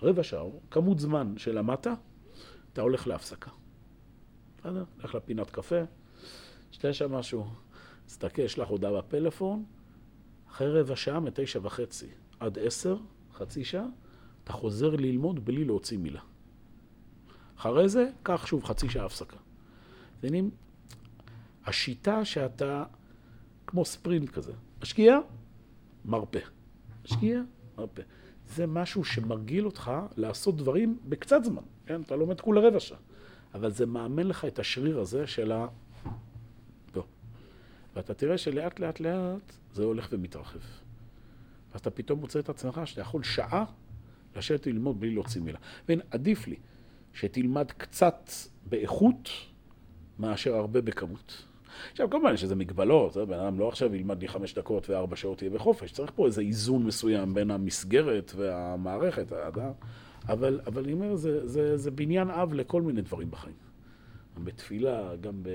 [0.01, 1.87] רבע שעה, כמות זמן שלמדת,
[2.73, 3.51] אתה הולך להפסקה.
[4.59, 4.83] בסדר?
[5.03, 5.81] לך לפינת קפה,
[6.71, 7.47] שתה שם משהו,
[8.05, 9.65] תסתכל, יש לך הודעה בפלאפון,
[10.49, 12.07] אחרי רבע שעה, מתשע וחצי
[12.39, 12.97] עד עשר,
[13.33, 13.85] חצי שעה,
[14.43, 16.21] אתה חוזר ללמוד בלי להוציא מילה.
[17.55, 19.37] אחרי זה, קח שוב חצי שעה הפסקה.
[20.17, 20.49] מבינים?
[21.65, 22.83] השיטה שאתה,
[23.67, 25.19] כמו ספרינט כזה, משקיע,
[26.05, 26.39] מרפא.
[27.05, 27.41] משקיע,
[27.77, 28.01] מרפא.
[28.47, 32.01] זה משהו שמרגיל אותך לעשות דברים בקצת זמן, כן?
[32.01, 32.97] אתה לומד כולה רבע שעה.
[33.53, 35.67] אבל זה מאמן לך את השריר הזה של ה...
[36.91, 37.03] פה.
[37.95, 40.59] ואתה תראה שלאט לאט לאט זה הולך ומתרחב.
[41.71, 43.65] ואז אתה פתאום מוצא את עצמך שאתה יכול שעה
[44.35, 45.59] לשבת ללמוד בלי להוציא מילה.
[45.87, 46.55] והנה, עדיף לי
[47.13, 48.29] שתלמד קצת
[48.69, 49.29] באיכות
[50.19, 51.45] מאשר הרבה בכמות.
[51.91, 55.41] עכשיו, כמובן יש איזה מגבלות, בן אדם לא עכשיו ילמד לי חמש דקות וארבע שעות
[55.41, 59.71] יהיה בחופש, צריך פה איזה איזון מסוים בין המסגרת והמערכת, האדם.
[60.27, 63.55] אבל, אבל אני אומר, זה, זה, זה בניין אב לכל מיני דברים בחיים.
[64.35, 65.49] גם בתפילה, גם ב...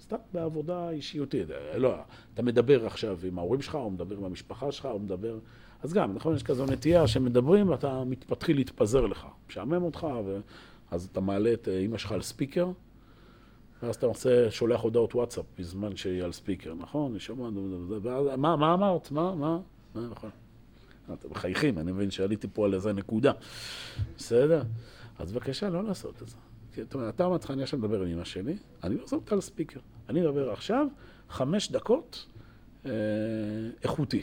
[0.00, 1.48] סתם בעבודה אישיותית.
[1.76, 1.94] לא,
[2.34, 5.38] אתה מדבר עכשיו עם ההורים שלך, או מדבר עם המשפחה שלך, או מדבר...
[5.82, 9.26] אז גם, נכון, יש כזו נטייה שמדברים ואתה מתחיל להתפזר לך.
[9.48, 10.40] משעמם אותך, ו...
[10.90, 12.70] אז אתה מעלה את אימא שלך על ספיקר,
[13.82, 17.10] ואז אתה עושה, שולח הודעות וואטסאפ בזמן שהיא על ספיקר, נכון?
[17.10, 17.50] אני שומע,
[18.36, 19.10] מה, מה אמרת?
[19.10, 19.60] מה, מה?
[19.94, 20.30] נכון.
[21.12, 23.32] אתם מחייכים, אני מבין שעליתי פה על איזה נקודה.
[24.16, 24.62] בסדר?
[25.18, 26.36] אז בבקשה, לא לעשות את זה.
[26.76, 29.40] זאת אומרת, אתה אומר לך, אני עכשיו מדבר עם אמא שלי, אני לא שם על
[29.40, 29.80] ספיקר.
[30.08, 30.86] אני מדבר עכשיו
[31.30, 32.26] חמש דקות
[32.86, 32.90] אה,
[33.82, 34.22] איכותי.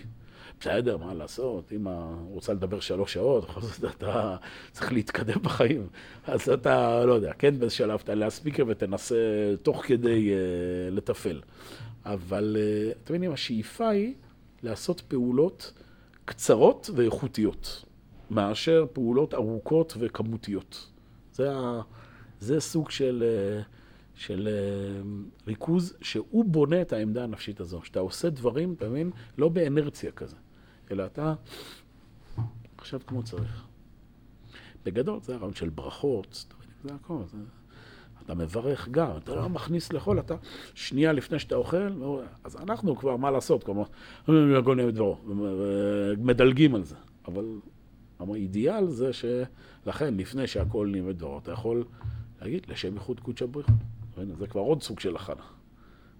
[0.59, 4.35] בסדר, מה לעשות, אמא רוצה לדבר שלוש שעות, בכל זאת אתה
[4.71, 5.87] צריך להתקדם בחיים.
[6.27, 9.15] אז אתה, לא יודע, כן באיזה שלב תעלה הספיקר ותנסה
[9.63, 11.41] תוך כדי uh, לתפעל.
[12.05, 14.13] אבל uh, אתם מבינים, השאיפה היא
[14.63, 15.73] לעשות פעולות
[16.25, 17.85] קצרות ואיכותיות,
[18.29, 20.91] מאשר פעולות ארוכות וכמותיות.
[21.31, 21.81] זה, ה,
[22.39, 23.61] זה סוג של, אה,
[24.15, 24.49] של
[25.47, 27.81] ריכוז שהוא בונה את העמדה הנפשית הזו.
[27.83, 29.11] שאתה עושה דברים, אתה מבין?
[29.37, 30.35] לא באנרציה כזה.
[30.91, 31.33] אלא אתה
[32.77, 33.65] עכשיו כמו צריך.
[34.85, 36.45] בגדול זה הרעיון של ברכות,
[36.83, 37.21] זה הכל.
[37.31, 37.37] זה...
[38.25, 40.35] אתה מברך גם, אתה לא מכניס לאכול, אתה
[40.73, 41.87] שנייה לפני שאתה אוכל,
[42.43, 43.83] אז אנחנו כבר, מה לעשות, כלומר,
[46.17, 46.95] מדלגים על זה.
[47.27, 47.45] אבל
[48.19, 51.83] האידיאל זה שלכן, לפני שהכל נהיה דברו, אתה יכול
[52.41, 53.67] להגיד לשם ייחוד קודשא בריך.
[54.37, 55.43] זה כבר עוד סוג של הכנה.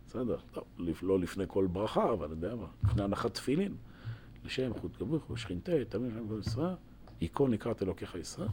[0.08, 0.38] בסדר,
[1.02, 3.76] לא לפני כל ברכה, אבל אני יודע מה, לפני הנחת תפילין.
[4.46, 6.74] לשם חוט גבוך ושכינתה, תמיד שם כל ישראל,
[7.22, 8.48] ייכון לקראת אלוקיך ישראל.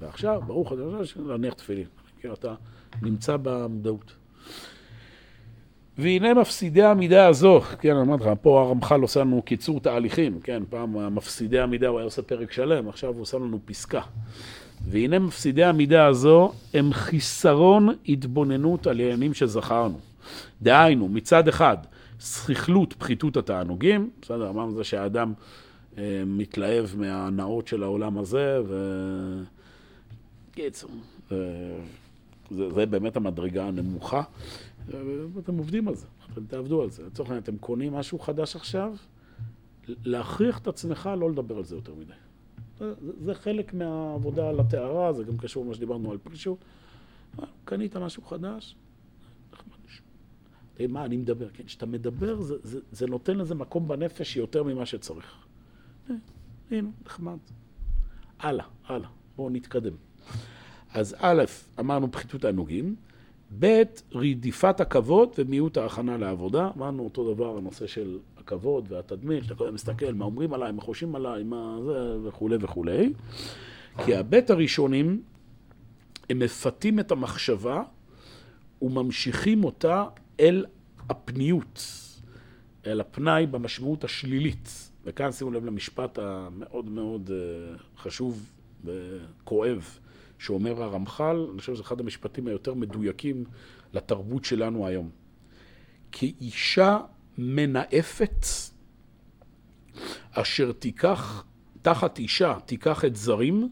[0.00, 0.82] ועכשיו, ברוך אתה
[1.16, 1.86] להניח תפילין.
[2.20, 2.54] כי אתה
[3.02, 4.12] נמצא במודעות.
[5.98, 10.62] והנה מפסידי המידה הזו, כן, אני אומר לך, פה הרמח"ל עושה לנו קיצור תהליכים, כן,
[10.70, 14.00] פעם מפסידי המידה הוא היה עושה פרק שלם, עכשיו הוא עושה לנו פסקה.
[14.84, 19.98] והנה מפסידי המידה הזו הם חיסרון התבוננות על העניינים שזכרנו.
[20.62, 21.76] דהיינו, מצד אחד,
[22.20, 25.32] סכלות פחיתות התענוגים, בסדר, אמרנו זה שהאדם
[25.98, 28.74] אה, מתלהב מהנאות של העולם הזה, ו...
[30.52, 30.90] קיצור,
[32.50, 34.22] זה, זה באמת המדרגה הנמוכה,
[35.34, 37.06] ואתם עובדים על זה, אתם תעבדו על זה.
[37.06, 38.94] לצורך העניין, אתם קונים משהו חדש עכשיו,
[39.88, 42.12] להכריח את עצמך לא לדבר על זה יותר מדי.
[42.78, 46.64] זה, זה חלק מהעבודה על הטהרה, זה גם קשור למה שדיברנו על פרישות.
[47.64, 48.76] קנית משהו חדש,
[50.88, 51.48] מה אני מדבר?
[51.48, 55.46] כן, כשאתה מדבר, זה, זה, זה נותן לזה מקום בנפש יותר ממה שצריך.
[56.10, 56.14] אה,
[56.70, 57.38] הנה, נחמד.
[58.38, 59.92] הלאה, הלאה, בואו נתקדם.
[60.94, 61.44] אז א',
[61.80, 62.96] אמרנו פחיתות הענוגים,
[63.58, 66.70] ב', רדיפת הכבוד ומיעוט ההכנה לעבודה.
[66.76, 71.16] אמרנו אותו דבר, הנושא של הכבוד והתדמית, שאתה קודם מסתכל מה אומרים עליי, מה חושבים
[71.16, 73.12] עליי, מה זה וכולי וכולי.
[74.04, 75.22] כי הב' הראשונים,
[76.30, 77.82] הם מפתים את המחשבה
[78.82, 80.04] וממשיכים אותה
[80.40, 80.66] אל
[81.08, 81.82] הפניות,
[82.86, 84.90] אל הפנאי במשמעות השלילית.
[85.04, 88.50] וכאן שימו לב למשפט המאוד מאוד אה, חשוב
[88.84, 89.98] וכואב
[90.38, 93.44] שאומר הרמח"ל, אני חושב שזה אחד המשפטים היותר מדויקים
[93.92, 95.10] לתרבות שלנו היום.
[96.12, 96.98] כאישה
[97.38, 98.46] מנאפת
[100.32, 101.44] אשר תיקח,
[101.82, 103.68] תחת אישה תיקח את זרים,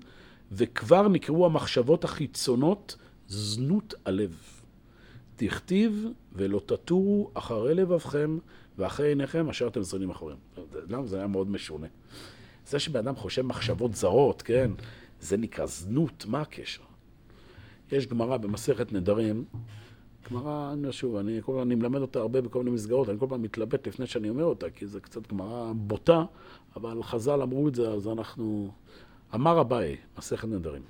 [0.52, 2.96] וכבר נקראו המחשבות החיצונות
[3.28, 4.36] זנות הלב.
[5.36, 8.38] תכתיב ולא תטורו אחרי לבבכם
[8.78, 10.38] ואחרי עיניכם אשר אתם זרנים אחריהם.
[10.88, 11.06] למה?
[11.06, 11.86] זה היה מאוד משונה.
[12.66, 14.70] זה שבן אדם חושב מחשבות זרות, כן,
[15.20, 16.82] זה נקרא זנות, מה הקשר?
[17.92, 19.44] יש גמרא במסכת נדרים,
[20.30, 23.42] גמרא, אני שוב, אני, כל, אני מלמד אותה הרבה בכל מיני מסגרות, אני כל פעם
[23.42, 26.24] מתלבט לפני שאני אומר אותה, כי זה קצת גמרא בוטה,
[26.76, 28.72] אבל חז"ל אמרו את זה, אז אנחנו...
[29.34, 30.82] אמר אביי, מסכת נדרים,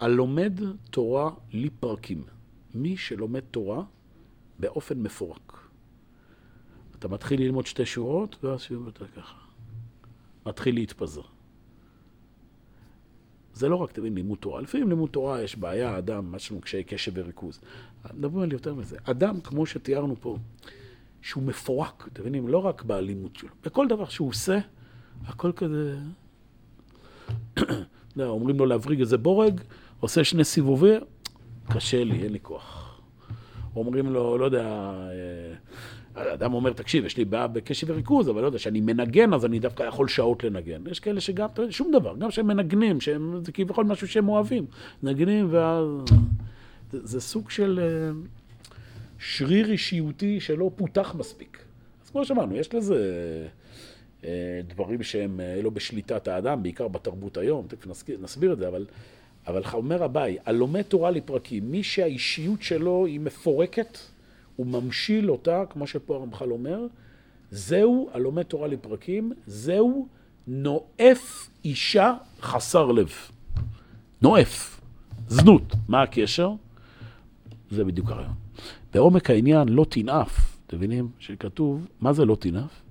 [0.00, 2.24] הלומד תורה לי פרקים.
[2.74, 3.82] מי שלומד תורה
[4.58, 5.58] באופן מפורק.
[6.98, 9.38] אתה מתחיל ללמוד שתי שורות, ואז שוב אתה ככה.
[10.46, 11.33] מתחיל להתפזר.
[13.54, 14.60] זה לא רק, תבין, לימוד תורה.
[14.60, 17.60] לפעמים לימוד תורה יש בעיה, אדם, יש לנו קשיי קשב וריכוז.
[18.14, 18.96] מדברים על יותר מזה.
[19.04, 20.36] אדם, כמו שתיארנו פה,
[21.22, 22.48] שהוא מפורק, אתם מבינים?
[22.48, 23.48] לא רק באלימות שלו.
[23.64, 24.58] בכל דבר שהוא עושה,
[25.26, 25.98] הכל כזה...
[28.16, 29.60] לא, אומרים לו להבריג איזה בורג,
[30.00, 31.00] עושה שני סיבובים,
[31.70, 33.00] קשה לי, אין לי כוח.
[33.76, 35.54] אומרים לו, לא יודע, אה,
[36.14, 39.58] אדם אומר, תקשיב, יש לי בעיה בקשב וריכוז, אבל לא יודע, שאני מנגן, אז אני
[39.58, 40.82] דווקא יכול שעות לנגן.
[40.90, 44.66] יש כאלה שגם, שום דבר, גם שהם מנגנים, שהם, זה כביכול משהו שהם אוהבים.
[45.02, 45.86] מנגנים, ואז...
[46.92, 48.10] זה, זה סוג של אה,
[49.18, 51.58] שריר אישיותי שלא פותח מספיק.
[52.04, 52.96] אז כמו שאמרנו, יש לזה
[54.24, 57.86] אה, דברים שהם לא בשליטת האדם, בעיקר בתרבות היום, תכף
[58.20, 58.86] נסביר את זה, אבל...
[59.46, 63.98] אבל אומר אביי, הלומד תורה לפרקים, מי שהאישיות שלו היא מפורקת,
[64.56, 66.86] הוא ממשיל אותה, כמו שפה הרמח"ל אומר,
[67.50, 70.08] זהו הלומד תורה לפרקים, זהו
[70.46, 73.12] נואף אישה חסר לב.
[74.22, 74.80] נואף.
[75.28, 75.74] זנות.
[75.88, 76.52] מה הקשר?
[77.70, 78.34] זה בדיוק הרעיון.
[78.94, 80.58] בעומק העניין, לא תנאף.
[80.66, 81.08] אתם מבינים?
[81.18, 82.82] שכתוב, מה זה לא תנאף?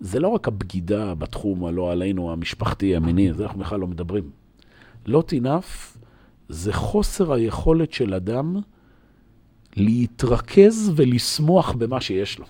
[0.00, 4.30] זה לא רק הבגידה בתחום הלא עלינו, המשפחתי, המיני, זה אנחנו בכלל לא מדברים.
[5.06, 5.96] לא תינף
[6.48, 8.56] זה חוסר היכולת של אדם
[9.76, 12.44] להתרכז ולשמוח במה שיש לו.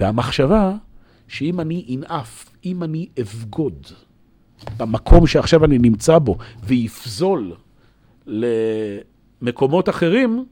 [0.00, 0.72] והמחשבה
[1.28, 3.86] שאם אני אנאף, אם אני אבגוד
[4.76, 7.54] במקום שעכשיו אני נמצא בו ויפזול
[8.26, 10.46] למקומות אחרים,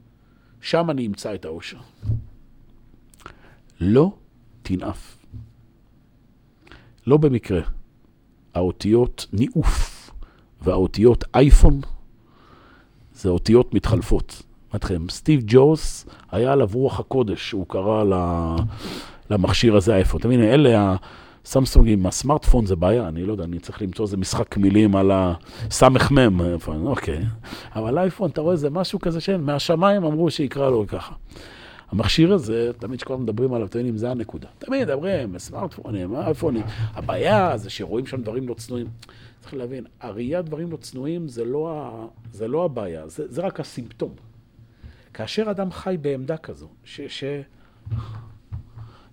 [0.60, 1.78] שם אני אמצא את האושר.
[3.80, 4.12] לא
[4.62, 5.16] תנאף.
[7.06, 7.60] לא במקרה.
[8.54, 10.10] האותיות ניאוף
[10.62, 11.80] והאותיות אייפון
[13.14, 14.42] זה אותיות מתחלפות.
[14.74, 18.04] אתכם, סטיב ג'וס, היה עליו רוח הקודש, הוא קרא
[19.30, 20.20] למכשיר הזה אייפון.
[20.20, 20.96] אתה מבין, אלה
[21.44, 26.40] הסמסונגים, הסמארטפון זה בעיה, אני לא יודע, אני צריך למצוא איזה משחק מילים על הסמ"ם,
[26.86, 27.24] אוקיי.
[27.76, 31.14] אבל אייפון, אתה רואה, זה משהו כזה שאין, מהשמיים אמרו שיקרא לו ככה.
[31.90, 34.48] המכשיר הזה, תמיד כשכולם מדברים עליו, אתם יודעים, זה הנקודה.
[34.58, 36.62] תמיד מדברים, סמארטפונים, אייפונים.
[36.94, 38.86] הבעיה זה שרואים שם דברים לא צנועים.
[39.40, 41.90] צריך להבין, הראיית דברים לא צנועים זה לא,
[42.32, 44.10] זה לא הבעיה, זה, זה רק הסימפטום.
[45.16, 47.00] כאשר אדם חי בעמדה כזו, ש...
[47.00, 47.24] ש...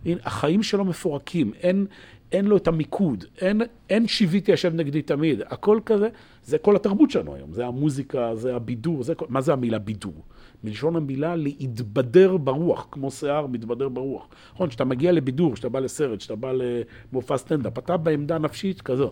[0.05, 1.85] הנה, החיים שלו מפורקים, אין,
[2.31, 6.07] אין לו את המיקוד, אין, אין שיוויתי השם נגדי תמיד, הכל כזה,
[6.43, 10.23] זה כל התרבות שלנו היום, זה המוזיקה, זה הבידור, זה, מה זה המילה בידור?
[10.63, 14.27] מלשון המילה להתבדר ברוח, כמו שיער מתבדר ברוח.
[14.53, 16.51] נכון, כשאתה מגיע לבידור, כשאתה בא לסרט, כשאתה בא
[17.11, 19.11] למופע סטנדאפ, אתה בעמדה נפשית כזו.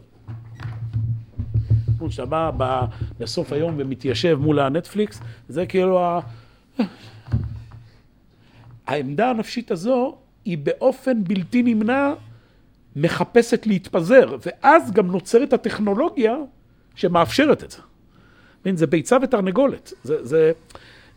[2.10, 2.86] שאתה בא
[3.20, 6.20] בסוף היום ומתיישב מול הנטפליקס, זה כאילו ה...
[8.88, 10.16] העמדה הנפשית הזו
[10.46, 12.14] היא באופן בלתי נמנע
[12.96, 16.36] מחפשת להתפזר, ואז גם נוצרת הטכנולוגיה
[16.96, 17.78] שמאפשרת את זה.
[18.76, 19.94] זה ביצה ותרנגולת.
[20.04, 20.52] זה, זה,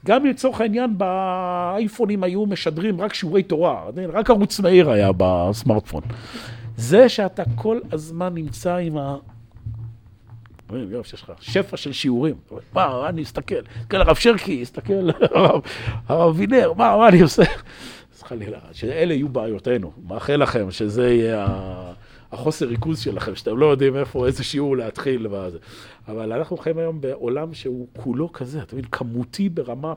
[0.07, 6.03] גם לצורך העניין באייפונים היו משדרים רק שיעורי תורה, רק ערוץ מהיר היה בסמארטפון.
[6.77, 9.17] זה שאתה כל הזמן נמצא עם ה...
[10.69, 12.35] אומרים, יואב, שיש לך שפע של שיעורים.
[12.73, 14.93] מה, אני אסתכל, תסתכל הרב שרקי, אסתכל
[16.09, 17.43] הרב אבינר, מה, מה אני עושה?
[18.15, 19.93] אז חלילה, שאלה יהיו בעיותינו.
[20.09, 21.47] מאחל לכם שזה יהיה
[22.33, 25.27] החוסר ריכוז שלכם, שאתם לא יודעים איפה, איזה שיעור להתחיל.
[26.09, 29.95] אבל אנחנו חיים היום בעולם שהוא כולו כזה, אתה מבין, כמותי ברמה...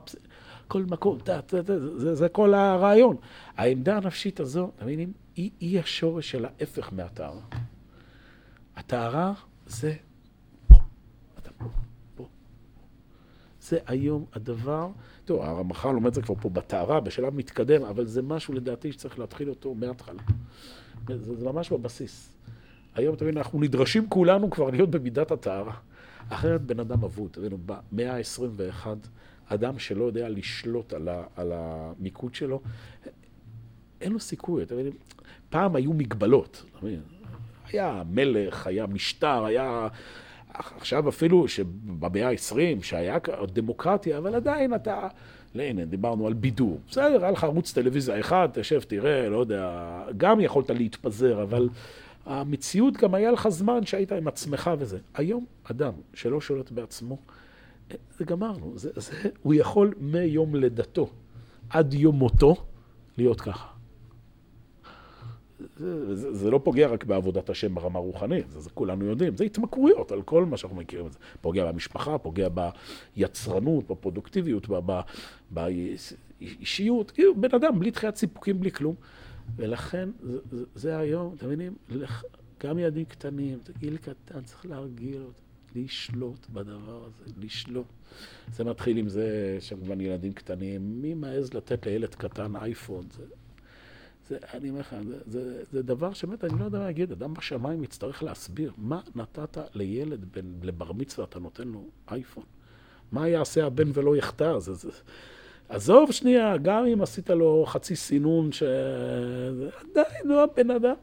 [0.68, 3.16] כל מקום, תה, תה, תה, זה, זה כל הרעיון.
[3.56, 7.40] העמדה הנפשית הזו, אתה מבין, היא, היא השורש של ההפך מהטהרה.
[8.76, 9.32] הטהרה
[9.66, 9.92] זה
[13.68, 14.88] זה היום הדבר,
[15.24, 19.18] תראו, הרמח"ל לומד את זה כבר פה בטהרה, בשלב מתקדם, אבל זה משהו לדעתי שצריך
[19.18, 20.22] להתחיל אותו מההתחלה.
[21.08, 22.32] זה, זה ממש בבסיס.
[22.94, 25.74] היום, אתה מבין, אנחנו נדרשים כולנו כבר להיות במידת הטהרה.
[26.28, 28.86] אחרת בן אדם אבוד, תבינו, במאה ה-21,
[29.46, 32.60] אדם שלא יודע לשלוט על, ה, על המיקוד שלו,
[34.00, 34.92] אין לו סיכוי, אתה מבין?
[35.50, 37.00] פעם היו מגבלות, אתה מבין?
[37.72, 39.88] היה מלך, היה משטר, היה...
[40.76, 43.18] עכשיו אפילו שבמאה ה-20, שהיה
[43.52, 45.08] דמוקרטיה, אבל עדיין אתה...
[45.54, 46.80] הנה, דיברנו על בידור.
[46.90, 51.68] בסדר, היה לך ערוץ טלוויזיה אחד, תשב, תראה, לא יודע, גם יכולת להתפזר, אבל
[52.26, 54.98] המציאות, גם היה לך זמן שהיית עם עצמך וזה.
[55.14, 57.18] היום, אדם שלא שולט בעצמו,
[58.18, 58.72] זה גמרנו.
[58.76, 61.10] זה, זה, הוא יכול מיום לידתו
[61.70, 62.56] עד יום מותו
[63.18, 63.77] להיות ככה.
[65.76, 69.44] זה, זה, זה לא פוגע רק בעבודת השם ברמה רוחנית, זה, זה כולנו יודעים, זה
[69.44, 71.08] התמכרויות על כל מה שאנחנו מכירים.
[71.08, 72.48] זה פוגע במשפחה, פוגע
[73.16, 74.68] ביצרנות, בפרודוקטיביות,
[75.50, 77.10] באישיות.
[77.10, 78.94] כאילו, בן אדם בלי תחיית סיפוקים, בלי כלום.
[79.56, 81.74] ולכן, זה, זה, זה היום, אתם מבינים,
[82.62, 87.86] גם ילדים קטנים, זה גיל קטן, צריך להרגיל אותם, לשלוט בדבר הזה, לשלוט.
[88.52, 93.06] זה מתחיל עם זה שכמובן ילדים קטנים, מי מעז לתת לילד קטן אייפון?
[93.16, 93.22] זה,
[94.28, 97.34] זה, אני אומר לך, זה, זה, זה דבר שבאמת, אני לא יודע מה להגיד, אדם
[97.34, 102.44] בשמיים יצטרך להסביר, מה נתת לילד בן, לבר מצווה, אתה נותן לו אייפון?
[103.12, 104.58] מה יעשה הבן ולא יחטא?
[104.58, 104.90] זה, זה,
[105.68, 108.62] עזוב שנייה, גם אם עשית לו חצי סינון, ש...
[108.62, 110.94] עדיין, הוא הבן אדם,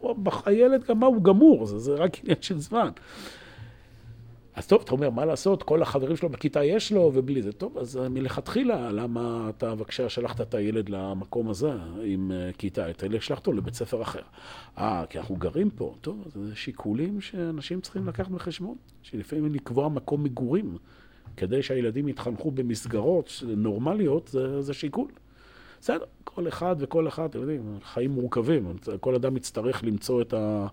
[0.46, 2.90] הילד גם מה הוא גמור, זה, זה רק עניין של זמן.
[4.56, 7.52] אז טוב, אתה אומר, מה לעשות, כל החברים שלו בכיתה יש לו, ובלי זה.
[7.52, 11.72] טוב, אז מלכתחילה, למה אתה בבקשה שלחת את הילד למקום הזה
[12.04, 12.90] עם אה, כיתה?
[12.90, 14.22] את הילד שלחת אותו לבית ספר אחר.
[14.78, 15.96] אה, כי אנחנו גרים פה.
[16.02, 20.78] טוב, זה שיקולים שאנשים צריכים לקחת בחשבון, שלפעמים לקבוע מקום מגורים,
[21.38, 25.12] כדי שהילדים יתחנכו במסגרות נורמליות, זה, זה שיקול.
[25.82, 28.74] בסדר, כל אחד וכל אחד, אתם יודעים, חיים מורכבים.
[29.00, 30.68] כל אדם יצטרך למצוא את ה...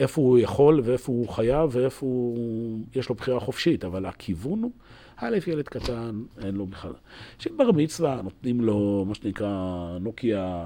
[0.00, 2.80] איפה הוא יכול ואיפה הוא חייב ואיפה הוא...
[2.94, 4.70] יש לו בחירה חופשית, אבל הכיוון הוא,
[5.16, 6.92] א', ילד קטן, אין לו בכלל.
[7.38, 10.64] שבר מצווה, נותנים לו, מה שנקרא, נוקיה,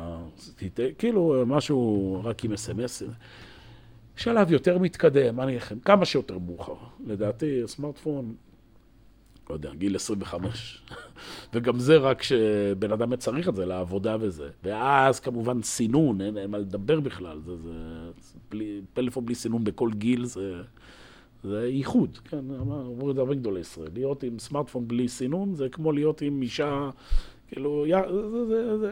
[0.99, 3.03] כאילו משהו רק עם אס.אם.אס.
[4.17, 6.75] שלב יותר מתקדם, אני לכם, כמה שיותר מאוחר.
[7.07, 8.35] לדעתי, סמארטפון,
[9.51, 10.83] לא יודע, גיל 25.
[11.53, 14.49] וגם זה רק כשבן אדם צריך את זה לעבודה וזה.
[14.65, 17.41] ואז כמובן סינון, אין, אין מה לדבר בכלל.
[17.41, 17.73] זה, זה,
[18.21, 20.63] זה בלי, פלאפון בלי סינון בכל גיל זה,
[21.45, 22.19] זה ייחוד.
[22.25, 23.91] כן, אמרו את זה הרבה גדולי ישראל.
[23.95, 26.91] להיות עם סמארטפון בלי סינון זה כמו להיות עם אישה,
[27.49, 28.91] כאילו, יא, זה, זה, זה.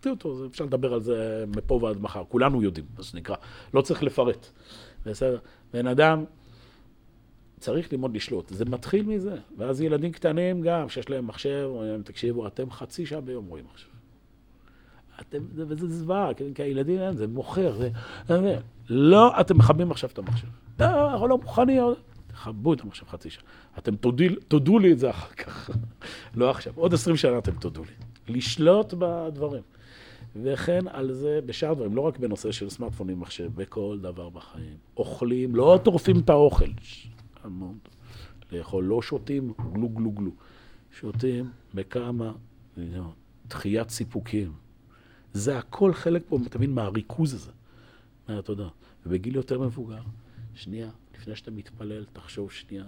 [0.00, 2.24] תראו אותו, אפשר לדבר על זה מפה ועד מחר.
[2.28, 3.36] כולנו יודעים, מה שנקרא.
[3.74, 4.46] לא צריך לפרט.
[5.06, 5.38] בסדר?
[5.72, 6.24] בן אדם...
[7.62, 8.48] צריך ללמוד לשלוט.
[8.48, 9.36] זה מתחיל מזה.
[9.58, 13.86] ואז ילדים קטנים גם, שיש להם מחשב, אומרים, תקשיבו, אתם חצי שעה ביום רואים מחשב.
[15.20, 17.90] אתם, וזה זוועה, כי הילדים אין, זה מוכר, זה...
[18.88, 20.46] לא, אתם מכבים עכשיו את המחשב.
[20.80, 21.82] לא, אנחנו לא מוכנים,
[22.26, 23.42] תכבו את המחשב חצי שעה.
[23.78, 25.70] אתם תודי, תודו לי את זה אחר כך.
[26.34, 28.34] לא עכשיו, עוד עשרים שנה אתם תודו לי.
[28.34, 29.62] לשלוט בדברים.
[30.42, 34.76] וכן על זה בשאר דברים, לא רק בנושא של סמארטפונים, מחשב, בכל דבר בחיים.
[34.96, 36.70] אוכלים, לא טורפים את האוכל.
[37.44, 37.78] המון.
[38.52, 40.30] לאכול, לא שותים גלו גלו גלו.
[41.00, 42.32] שותים בכמה,
[43.48, 44.52] דחיית סיפוקים.
[45.32, 47.50] זה הכל חלק פה, אתה מבין, מהריכוז הזה.
[48.28, 48.68] מהתודה.
[49.06, 50.02] ובגיל יותר מבוגר,
[50.54, 52.84] שנייה, לפני שאתה מתפלל, תחשוב שנייה.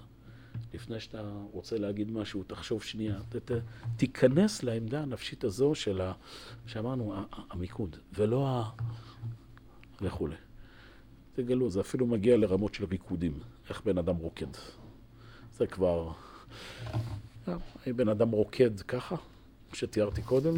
[0.75, 3.21] לפני שאתה רוצה להגיד משהו, תחשוב שנייה.
[3.29, 3.53] ת, ת,
[3.97, 6.13] תיכנס לעמדה הנפשית הזו של, ה,
[6.67, 7.15] שאמרנו,
[7.51, 8.71] המיקוד, ולא ה...
[10.01, 10.37] וכולי.
[11.35, 13.41] תגלו, זה אפילו מגיע לרמות של ריקודים.
[13.69, 14.47] איך בן אדם רוקד.
[15.53, 16.13] זה כבר...
[17.47, 19.17] האם בן אדם רוקד ככה,
[19.73, 20.55] שתיארתי קודם?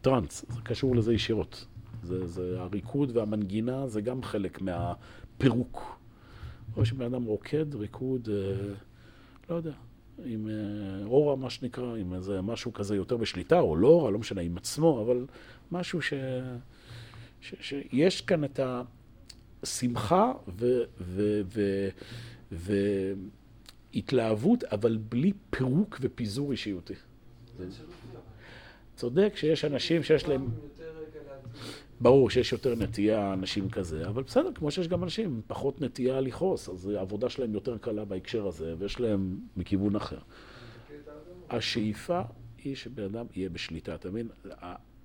[0.00, 1.66] טראנס, זה קשור לזה ישירות.
[2.02, 6.00] זה, זה הריקוד והמנגינה זה גם חלק מהפירוק.
[6.76, 8.74] או שבן אדם רוקד, ריקוד, אה,
[9.50, 9.72] לא יודע,
[10.24, 14.18] עם אה, אורה, מה שנקרא, עם איזה משהו כזה יותר בשליטה, או לא אורה, לא
[14.18, 15.26] משנה, עם עצמו, אבל
[15.72, 16.12] משהו ש...
[17.40, 17.54] ש...
[17.60, 18.82] שיש כאן את ה...
[19.64, 20.32] שמחה
[23.94, 26.94] והתלהבות, אבל בלי פירוק ופיזור אישיותי.
[28.96, 30.48] צודק שיש אנשים שיש להם...
[32.00, 36.68] ברור שיש יותר נטייה, אנשים כזה, אבל בסדר, כמו שיש גם אנשים פחות נטייה לכעוס,
[36.68, 40.18] אז העבודה שלהם יותר קלה בהקשר הזה, ויש להם מכיוון אחר.
[41.50, 42.22] השאיפה
[42.58, 44.28] היא שבן אדם יהיה בשליטה, אתה מבין?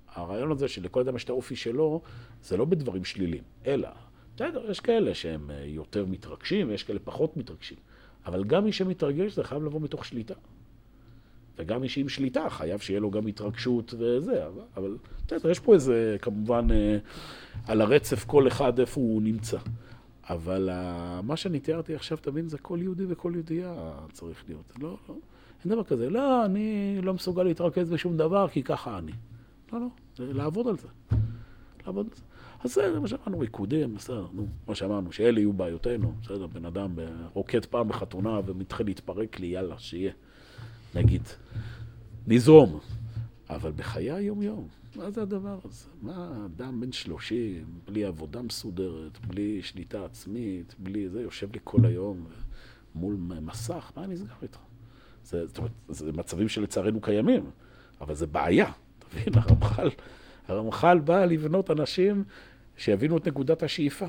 [0.08, 2.02] הרעיון הזה שלכל אדם יש את האופי שלו,
[2.42, 3.88] זה לא בדברים שליליים, אלא
[4.36, 7.78] בסדר, יש כאלה שהם אה, יותר מתרגשים, ויש כאלה פחות מתרגשים.
[8.26, 10.34] אבל גם מי שמתרגש זה חייב לבוא מתוך שליטה.
[11.58, 16.16] וגם מי שעם שליטה חייב שיהיה לו גם התרגשות וזה, אבל בסדר, יש פה איזה,
[16.22, 16.98] כמובן, אה,
[17.66, 19.58] על הרצף כל אחד איפה הוא נמצא.
[20.28, 20.70] אבל
[21.22, 24.72] מה שאני תיארתי עכשיו, תבין, זה כל יהודי וכל יהודייה צריך להיות.
[24.78, 25.14] לא, לא,
[25.64, 26.10] אין דבר כזה.
[26.10, 29.12] לא, אני לא מסוגל להתרכז בשום דבר, כי ככה אני.
[29.72, 30.88] לא, לא, לעבוד על זה.
[31.86, 32.22] לעבוד על זה.
[32.64, 36.94] אז זה מה שאמרנו, ריקודים, בסדר, נו, מה שאמרנו, שאלה יהיו בעיותינו, בסדר, בן אדם
[37.32, 40.12] רוקד פעם בחתונה ומתחיל להתפרק לי, יאללה, שיהיה,
[40.94, 41.22] נגיד.
[42.26, 42.80] נזרום.
[43.50, 45.86] אבל בחיי היום-יום, מה זה הדבר הזה?
[46.02, 51.84] מה אדם בן שלושים, בלי עבודה מסודרת, בלי שליטה עצמית, בלי זה, יושב לי כל
[51.84, 52.26] היום
[52.94, 54.58] מול מסך, מה נסגר איתך?
[55.24, 57.50] זה, זאת אומרת, זה מצבים שלצערנו קיימים,
[58.00, 58.70] אבל זה בעיה.
[58.98, 59.90] אתה מבין, הרמח"ל,
[60.48, 62.24] הרמח"ל בא לבנות אנשים
[62.76, 64.06] שיבינו את נקודת השאיפה.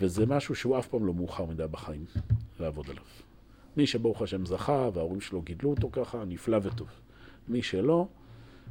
[0.00, 2.04] וזה משהו שהוא אף פעם לא מאוחר מדי בחיים
[2.60, 3.02] לעבוד עליו.
[3.76, 6.88] מי שברוך השם זכה וההורים שלו גידלו אותו ככה, נפלא וטוב.
[7.48, 8.08] מי שלא,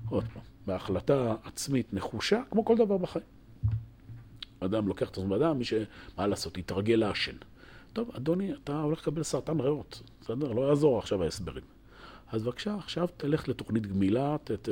[0.09, 3.25] עוד פעם, בהחלטה עצמית נחושה, כמו כל דבר בחיים.
[4.59, 5.73] אדם לוקח את עצמו באדם, מי ש...
[6.17, 7.35] מה לעשות, יתרגל לעשן.
[7.93, 10.51] טוב, אדוני, אתה הולך לקבל סרטן ריאות, בסדר?
[10.51, 11.63] לא יעזור עכשיו ההסברים.
[12.31, 14.69] אז בבקשה, עכשיו תלך לתוכנית גמילה, ת, ת,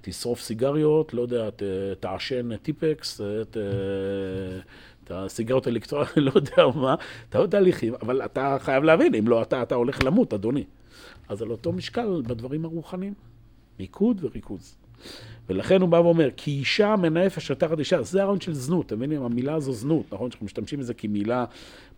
[0.00, 1.62] תשרוף סיגריות, לא יודע, ת,
[2.00, 3.20] תעשן טיפקס,
[3.50, 3.56] ת,
[5.04, 6.94] את הסיגריות האלקטרוניות, לא יודע מה,
[7.28, 10.64] אתה עוד תהליכים, אבל אתה חייב להבין, אם לא אתה, אתה הולך למות, אדוני.
[11.28, 13.14] אז על אותו משקל בדברים הרוחניים,
[13.78, 14.76] מיקוד וריכוז.
[15.48, 19.22] ולכן הוא בא ואומר, כי אישה מנאפת תחת אישה, זה הרעיון של זנות, אתם מבינים?
[19.22, 20.30] המילה הזו זנות, נכון?
[20.30, 21.44] שאנחנו משתמשים בזה כמילה,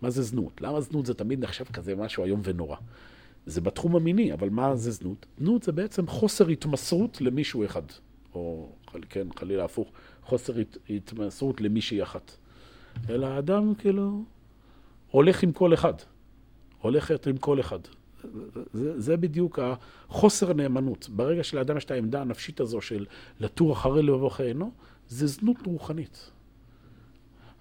[0.03, 0.61] מה זה זנות?
[0.61, 2.77] למה זנות זה תמיד נחשב כזה משהו איום ונורא?
[3.47, 5.27] זה בתחום המיני, אבל מה זה זנות?
[5.39, 7.83] זנות זה בעצם חוסר התמסרות למישהו אחד,
[8.35, 8.73] או
[9.09, 9.89] כן, חלילה הפוך,
[10.23, 12.33] חוסר הת, התמסרות למישהי אחת.
[13.09, 14.25] אלא האדם כאילו
[15.11, 15.95] הולך עם כל אחד,
[16.81, 17.79] הולכת עם כל אחד.
[18.73, 21.09] זה, זה בדיוק החוסר נאמנות.
[21.09, 23.07] ברגע שלאדם יש את העמדה הנפשית הזו של
[23.41, 24.71] לתור אחרי לבבו חיינו,
[25.09, 26.31] זה זנות רוחנית.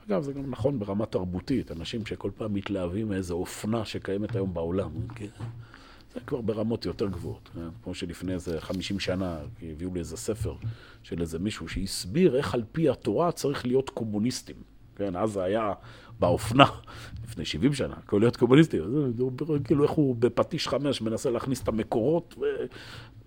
[0.07, 4.91] אגב, זה גם נכון ברמה תרבותית, אנשים שכל פעם מתלהבים מאיזו אופנה שקיימת היום בעולם.
[6.13, 7.49] זה כבר ברמות יותר גבוהות.
[7.83, 10.55] כמו שלפני איזה 50 שנה הביאו לי איזה ספר
[11.03, 14.55] של איזה מישהו שהסביר איך על פי התורה צריך להיות קומוניסטים.
[14.95, 15.73] כן, אז זה היה
[16.19, 16.65] באופנה,
[17.23, 18.77] לפני 70 שנה, הכל להיות קומוניסטי.
[19.63, 22.35] כאילו איך הוא בפטיש חמש מנסה להכניס את המקורות,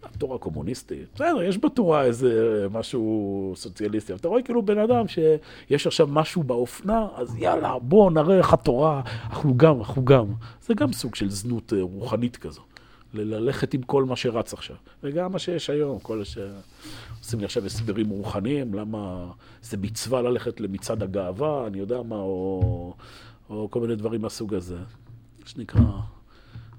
[0.03, 1.09] התורה קומוניסטית.
[1.14, 6.43] בסדר, יש בתורה איזה משהו סוציאליסטי, אבל אתה רואה כאילו בן אדם שיש עכשיו משהו
[6.43, 10.26] באופנה, אז יאללה, בוא נראה איך התורה, אנחנו גם, אנחנו גם.
[10.62, 12.62] זה גם סוג של זנות אה, רוחנית כזו.
[13.15, 14.77] ללכת עם כל מה שרץ עכשיו.
[15.03, 16.39] וגם מה שיש היום, כל ש...
[17.19, 19.31] עושים לי עכשיו הסברים רוחניים, למה
[19.62, 22.95] זה מצווה ללכת למצעד הגאווה, אני יודע מה, או,
[23.51, 24.77] או כל מיני דברים מהסוג הזה.
[25.47, 25.81] שנקרא,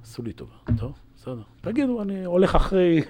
[0.03, 1.41] עשו לי טובה, טוב, בסדר.
[1.61, 3.01] תגידו, אני הולך אחרי,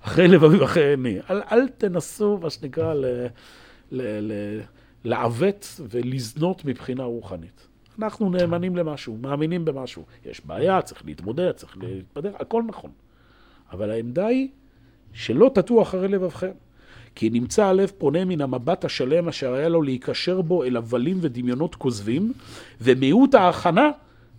[0.00, 1.18] אחרי לבבי ואחרי עיני.
[1.30, 3.04] אל, אל תנסו, מה שנקרא, ל,
[3.90, 4.02] ל,
[4.32, 4.32] ל,
[5.04, 7.67] לעוות ולזנות מבחינה רוחנית.
[7.98, 10.02] אנחנו נאמנים למשהו, מאמינים במשהו.
[10.26, 12.90] יש בעיה, צריך להתמודד, צריך להתפדר, הכל נכון.
[13.72, 14.48] אבל העמדה היא
[15.12, 16.52] שלא תטו אחרי לבבכם.
[17.14, 21.74] כי נמצא הלב פונה מן המבט השלם אשר היה לו להיקשר בו אל הבלים ודמיונות
[21.74, 22.32] כוזבים,
[22.80, 23.90] ומיעוט ההכנה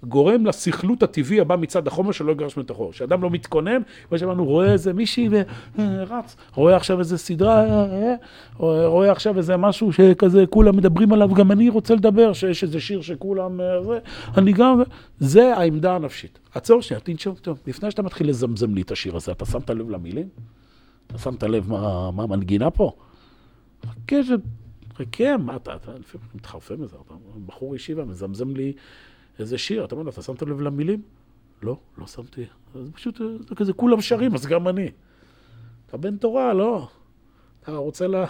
[0.03, 2.89] גורם לסכלות הטבעי הבא מצד החומר שלא יגרש מתוכו.
[2.89, 5.29] כשאדם לא מתכונן, כמו שאמרנו, רואה איזה מישהי
[5.77, 7.85] ורץ, רואה עכשיו איזה סדרה,
[8.57, 13.01] רואה עכשיו איזה משהו שכזה כולם מדברים עליו, גם אני רוצה לדבר, שיש איזה שיר
[13.01, 13.59] שכולם,
[14.37, 14.81] אני גם,
[15.19, 16.39] זה העמדה הנפשית.
[16.53, 17.35] עצור שנייה, תנשום
[17.67, 20.27] לפני שאתה מתחיל לזמזם לי את השיר הזה, אתה שמת לב למילים?
[21.07, 22.91] אתה שמת לב מה, המנגינה פה?
[23.85, 24.15] חכה,
[24.97, 26.95] חכה, מה אתה, אתה לפעמים מתחרפן מזה,
[27.45, 28.73] בחור ישיבה, מזמזם לי
[29.39, 31.01] איזה שיר, אתה אומר לו, אתה שמת לב למילים?
[31.61, 32.45] לא, לא שמתי.
[32.75, 34.91] אז פשוט, זה כזה, כולם שרים, אז גם אני.
[35.87, 36.89] אתה בן תורה, לא.
[37.63, 38.25] אתה רוצה לה,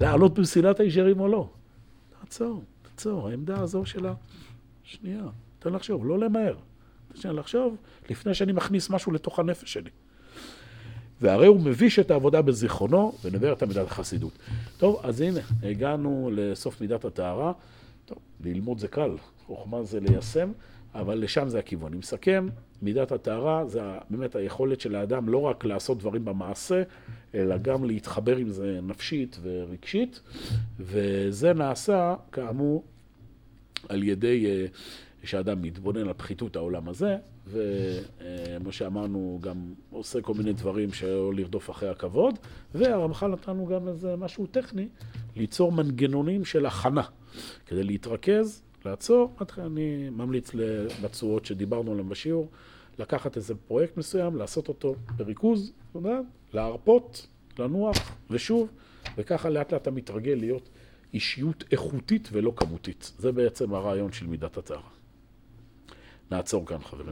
[0.00, 1.50] לעלות במסילת הישרים או לא?
[2.20, 4.14] תעצור, תעצור, העמדה הזו שלה,
[4.84, 5.24] שנייה,
[5.58, 6.56] תן לחשוב, לא למהר.
[7.20, 7.76] תן לחשוב
[8.10, 9.90] לפני שאני מכניס משהו לתוך הנפש שלי.
[11.20, 14.32] והרי הוא מביש את העבודה בזיכרונו ונבער את מידת החסידות.
[14.78, 17.52] טוב, אז הנה, הגענו לסוף מידת הטהרה.
[18.06, 19.10] טוב, ללמוד זה קל,
[19.46, 20.52] חוכמה זה ליישם,
[20.94, 21.92] אבל לשם זה הכיוון.
[21.92, 22.48] אני מסכם,
[22.82, 23.80] מידת הטהרה זה
[24.10, 26.82] באמת היכולת של האדם לא רק לעשות דברים במעשה,
[27.34, 30.20] אלא גם להתחבר עם זה נפשית ורגשית,
[30.80, 32.84] וזה נעשה, כאמור,
[33.88, 34.66] על ידי אה,
[35.24, 41.70] שאדם מתבונן על פחיתות העולם הזה, וכמו שאמרנו, גם עושה כל מיני דברים שלא לרדוף
[41.70, 42.38] אחרי הכבוד,
[42.74, 44.88] והרמח"ל נתנו גם איזה משהו טכני,
[45.36, 47.02] ליצור מנגנונים של הכנה,
[47.66, 49.34] כדי להתרכז, לעצור.
[49.58, 50.50] אני ממליץ
[51.02, 52.48] בצורות שדיברנו עליהן בשיעור,
[52.98, 55.72] לקחת איזה פרויקט מסוים, לעשות אותו בריכוז,
[56.52, 57.26] להרפות,
[57.58, 57.96] לנוח,
[58.30, 58.68] ושוב,
[59.16, 60.68] וככה לאט לאט אתה מתרגל להיות
[61.14, 63.12] אישיות איכותית ולא כמותית.
[63.18, 64.88] זה בעצם הרעיון של מידת הטהרה.
[66.30, 67.10] נעצור כאן, חברים.